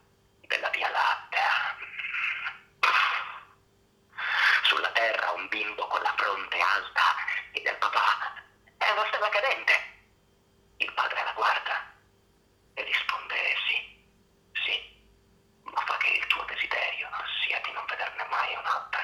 della 0.48 0.70
Via 0.70 0.90
Lattea. 0.90 1.78
Sulla 4.64 4.90
terra 4.92 5.32
un 5.32 5.46
bimbo 5.50 5.86
con 5.88 6.02
la 6.02 6.14
fronte 6.16 6.58
alta 6.58 7.04
e 7.52 7.62
del 7.62 7.76
papà 7.80 8.42
è 8.78 8.90
una 8.92 9.06
stella 9.08 9.28
cadente. 9.28 9.74
Il 10.78 10.94
padre 10.94 11.22
la 11.22 11.34
guarda 11.34 11.94
e 12.76 12.84
risponde 12.84 13.36
sì, 13.68 14.08
sì, 14.64 15.04
ma 15.64 15.82
fa 15.86 15.98
che 15.98 16.12
il 16.12 16.28
tuo 16.28 16.46
desiderio 16.46 17.10
sia 17.44 17.60
di 17.60 17.74
non 17.74 17.84
vederne 17.88 18.24
mai 18.30 18.56
un'altra. 18.56 18.96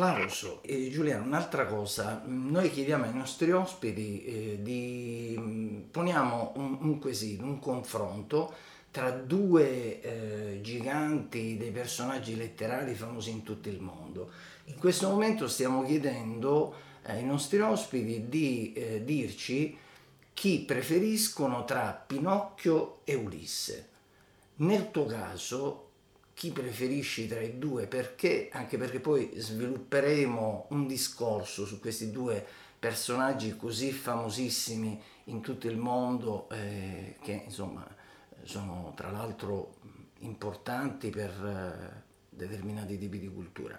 Applauso. 0.00 0.62
E 0.62 0.88
Giuliano, 0.90 1.26
un'altra 1.26 1.66
cosa, 1.66 2.22
noi 2.24 2.70
chiediamo 2.70 3.04
ai 3.04 3.12
nostri 3.12 3.50
ospiti 3.50 4.24
eh, 4.24 4.58
di 4.62 5.36
mm, 5.38 5.80
poniamo 5.90 6.52
un, 6.56 6.78
un, 6.80 6.98
quesito, 6.98 7.44
un 7.44 7.58
confronto 7.58 8.50
tra 8.90 9.10
due 9.10 10.00
eh, 10.00 10.60
giganti 10.62 11.58
dei 11.58 11.70
personaggi 11.70 12.34
letterari 12.34 12.94
famosi 12.94 13.30
in 13.30 13.42
tutto 13.42 13.68
il 13.68 13.80
mondo. 13.80 14.30
In 14.64 14.78
questo 14.78 15.06
momento 15.06 15.46
stiamo 15.48 15.84
chiedendo 15.84 16.74
ai 17.02 17.22
nostri 17.22 17.60
ospiti 17.60 18.26
di 18.30 18.72
eh, 18.72 19.04
dirci 19.04 19.76
chi 20.32 20.60
preferiscono 20.60 21.66
tra 21.66 21.92
Pinocchio 21.92 23.00
e 23.04 23.14
Ulisse. 23.16 23.88
Nel 24.56 24.90
tuo 24.90 25.04
caso, 25.04 25.89
chi 26.40 26.52
preferisci 26.52 27.28
tra 27.28 27.38
i 27.42 27.58
due, 27.58 27.86
perché, 27.86 28.48
anche 28.50 28.78
perché 28.78 28.98
poi 28.98 29.30
svilupperemo 29.34 30.68
un 30.70 30.86
discorso 30.86 31.66
su 31.66 31.78
questi 31.78 32.10
due 32.10 32.42
personaggi 32.78 33.58
così 33.58 33.92
famosissimi 33.92 34.98
in 35.24 35.42
tutto 35.42 35.66
il 35.66 35.76
mondo, 35.76 36.48
eh, 36.50 37.18
che 37.22 37.42
insomma 37.44 37.86
sono 38.44 38.94
tra 38.96 39.10
l'altro 39.10 39.74
importanti 40.20 41.10
per 41.10 41.28
eh, 41.28 42.02
determinati 42.30 42.96
tipi 42.96 43.18
di 43.18 43.28
cultura. 43.28 43.78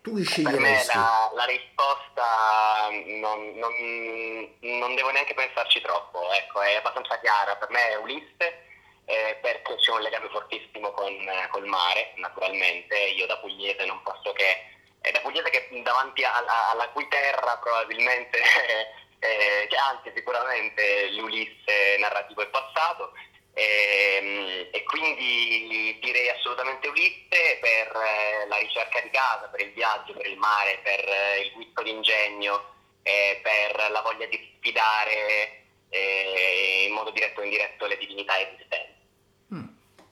Tu 0.00 0.14
chi 0.14 0.22
sceglieresti? 0.22 0.62
Per 0.62 0.96
me 0.96 1.02
la, 1.02 1.32
la 1.34 1.44
risposta 1.44 2.88
non, 3.18 3.58
non, 3.58 4.78
non, 4.78 4.94
devo 4.94 5.10
neanche 5.10 5.34
pensarci 5.34 5.80
troppo, 5.80 6.20
ecco, 6.34 6.62
è 6.62 6.76
abbastanza 6.76 7.18
chiara. 7.18 7.56
Per 7.56 7.68
me 7.70 7.88
è 7.88 7.96
Ulisse 7.96 8.70
eh, 9.04 9.38
perché 9.40 9.76
c'è 9.76 9.90
un 9.90 10.00
legame 10.00 10.28
fortissimo 10.28 10.90
con 10.92 11.14
col 11.50 11.66
mare, 11.66 12.12
naturalmente. 12.16 12.96
Io 12.96 13.26
da 13.26 13.38
pugliese 13.38 13.84
non 13.84 14.02
posso 14.02 14.32
che... 14.32 14.70
È 15.00 15.10
da 15.10 15.20
pugliese 15.20 15.50
che 15.50 15.68
davanti 15.82 16.22
alla, 16.22 16.70
alla 16.70 16.88
cui 16.90 17.08
terra 17.08 17.58
probabilmente, 17.58 18.38
eh, 19.18 19.68
anzi 19.90 20.12
sicuramente 20.14 21.10
l'Ulisse 21.10 21.96
narrativo 21.98 22.42
è 22.42 22.46
passato. 22.46 23.12
E, 23.54 24.16
ehm, 24.16 24.68
e, 24.70 24.82
quindi 24.84 25.98
direi 26.00 26.28
assolutamente 26.30 26.88
Ulisse 26.88 27.58
per 27.60 27.88
eh, 27.88 28.46
la 28.46 28.56
ricerca 28.58 29.00
di 29.00 29.10
casa, 29.10 29.48
per 29.48 29.60
il 29.60 29.72
viaggio, 29.72 30.12
per 30.14 30.26
il 30.26 30.38
mare, 30.38 30.78
per 30.82 31.06
eh, 31.06 31.40
il 31.40 31.52
guizzo 31.52 31.82
d'ingegno 31.82 32.70
e 33.02 33.40
per 33.42 33.90
la 33.90 34.00
voglia 34.00 34.26
di 34.26 34.56
sfidare 34.56 35.64
eh, 35.90 36.84
in 36.86 36.92
modo 36.94 37.10
diretto 37.10 37.40
o 37.40 37.44
indiretto 37.44 37.86
le 37.86 37.98
divinità 37.98 38.40
esistenti. 38.40 38.91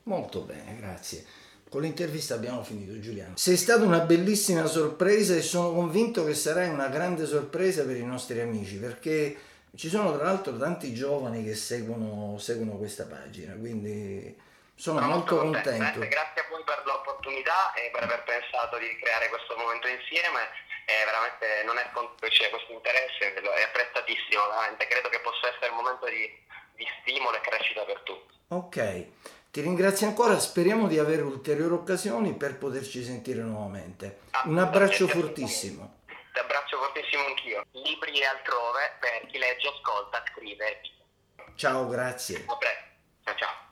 Molto 0.03 0.41
bene, 0.41 0.77
grazie. 0.77 1.25
Con 1.69 1.83
l'intervista 1.83 2.33
abbiamo 2.33 2.63
finito, 2.63 2.99
Giuliano. 2.99 3.37
Sei 3.37 3.55
stata 3.55 3.83
una 3.83 3.99
bellissima 3.99 4.65
sorpresa 4.65 5.35
e 5.35 5.41
sono 5.41 5.71
convinto 5.71 6.25
che 6.25 6.33
sarai 6.33 6.67
una 6.67 6.89
grande 6.89 7.25
sorpresa 7.25 7.85
per 7.85 7.95
i 7.95 8.03
nostri 8.03 8.41
amici 8.41 8.75
perché 8.77 9.37
ci 9.77 9.87
sono 9.87 10.13
tra 10.13 10.25
l'altro 10.25 10.57
tanti 10.57 10.93
giovani 10.93 11.45
che 11.45 11.55
seguono, 11.55 12.37
seguono 12.37 12.75
questa 12.75 13.05
pagina, 13.05 13.53
quindi 13.53 14.35
sono, 14.75 14.99
molto, 14.99 15.35
molto 15.35 15.61
contento. 15.63 15.99
Grazie 15.99 16.41
a 16.41 16.47
voi 16.49 16.63
per 16.65 16.81
l'opportunità 16.83 17.71
e 17.73 17.89
per 17.93 18.03
aver 18.03 18.23
pensato 18.23 18.77
di 18.77 18.97
creare 18.97 19.29
questo 19.29 19.55
momento 19.55 19.87
insieme. 19.87 20.49
E 20.83 21.05
veramente 21.05 21.63
non 21.63 21.77
è 21.77 21.87
scontato 21.93 22.25
che 22.25 22.35
c'è 22.35 22.49
questo 22.49 22.73
interesse, 22.73 23.31
è 23.31 23.63
apprezzatissimo, 23.63 24.43
veramente. 24.49 24.87
Credo 24.87 25.07
che 25.07 25.21
possa 25.21 25.47
essere 25.55 25.71
un 25.71 25.77
momento 25.77 26.05
di, 26.09 26.27
di 26.75 26.85
stimolo 26.99 27.37
e 27.37 27.41
crescita 27.41 27.85
per 27.85 28.01
tutti. 28.03 28.33
Ok. 28.49 29.07
Ti 29.51 29.59
ringrazio 29.59 30.07
ancora, 30.07 30.39
speriamo 30.39 30.87
di 30.87 30.97
avere 30.97 31.23
ulteriori 31.23 31.73
occasioni 31.73 32.33
per 32.33 32.57
poterci 32.57 33.03
sentire 33.03 33.41
nuovamente. 33.41 34.21
Un 34.45 34.57
abbraccio 34.57 35.09
fortissimo. 35.09 36.03
Ti 36.05 36.39
abbraccio 36.39 36.77
fortissimo 36.77 37.25
anch'io. 37.25 37.65
Libri 37.71 38.17
e 38.17 38.25
altrove 38.25 38.95
per 39.01 39.27
chi 39.29 39.37
legge, 39.37 39.67
ascolta, 39.67 40.23
scrive. 40.31 40.79
Ciao, 41.55 41.85
grazie. 41.89 42.45
A 42.47 42.55
presto. 42.55 42.83
Ciao 43.25 43.35
ciao. 43.35 43.70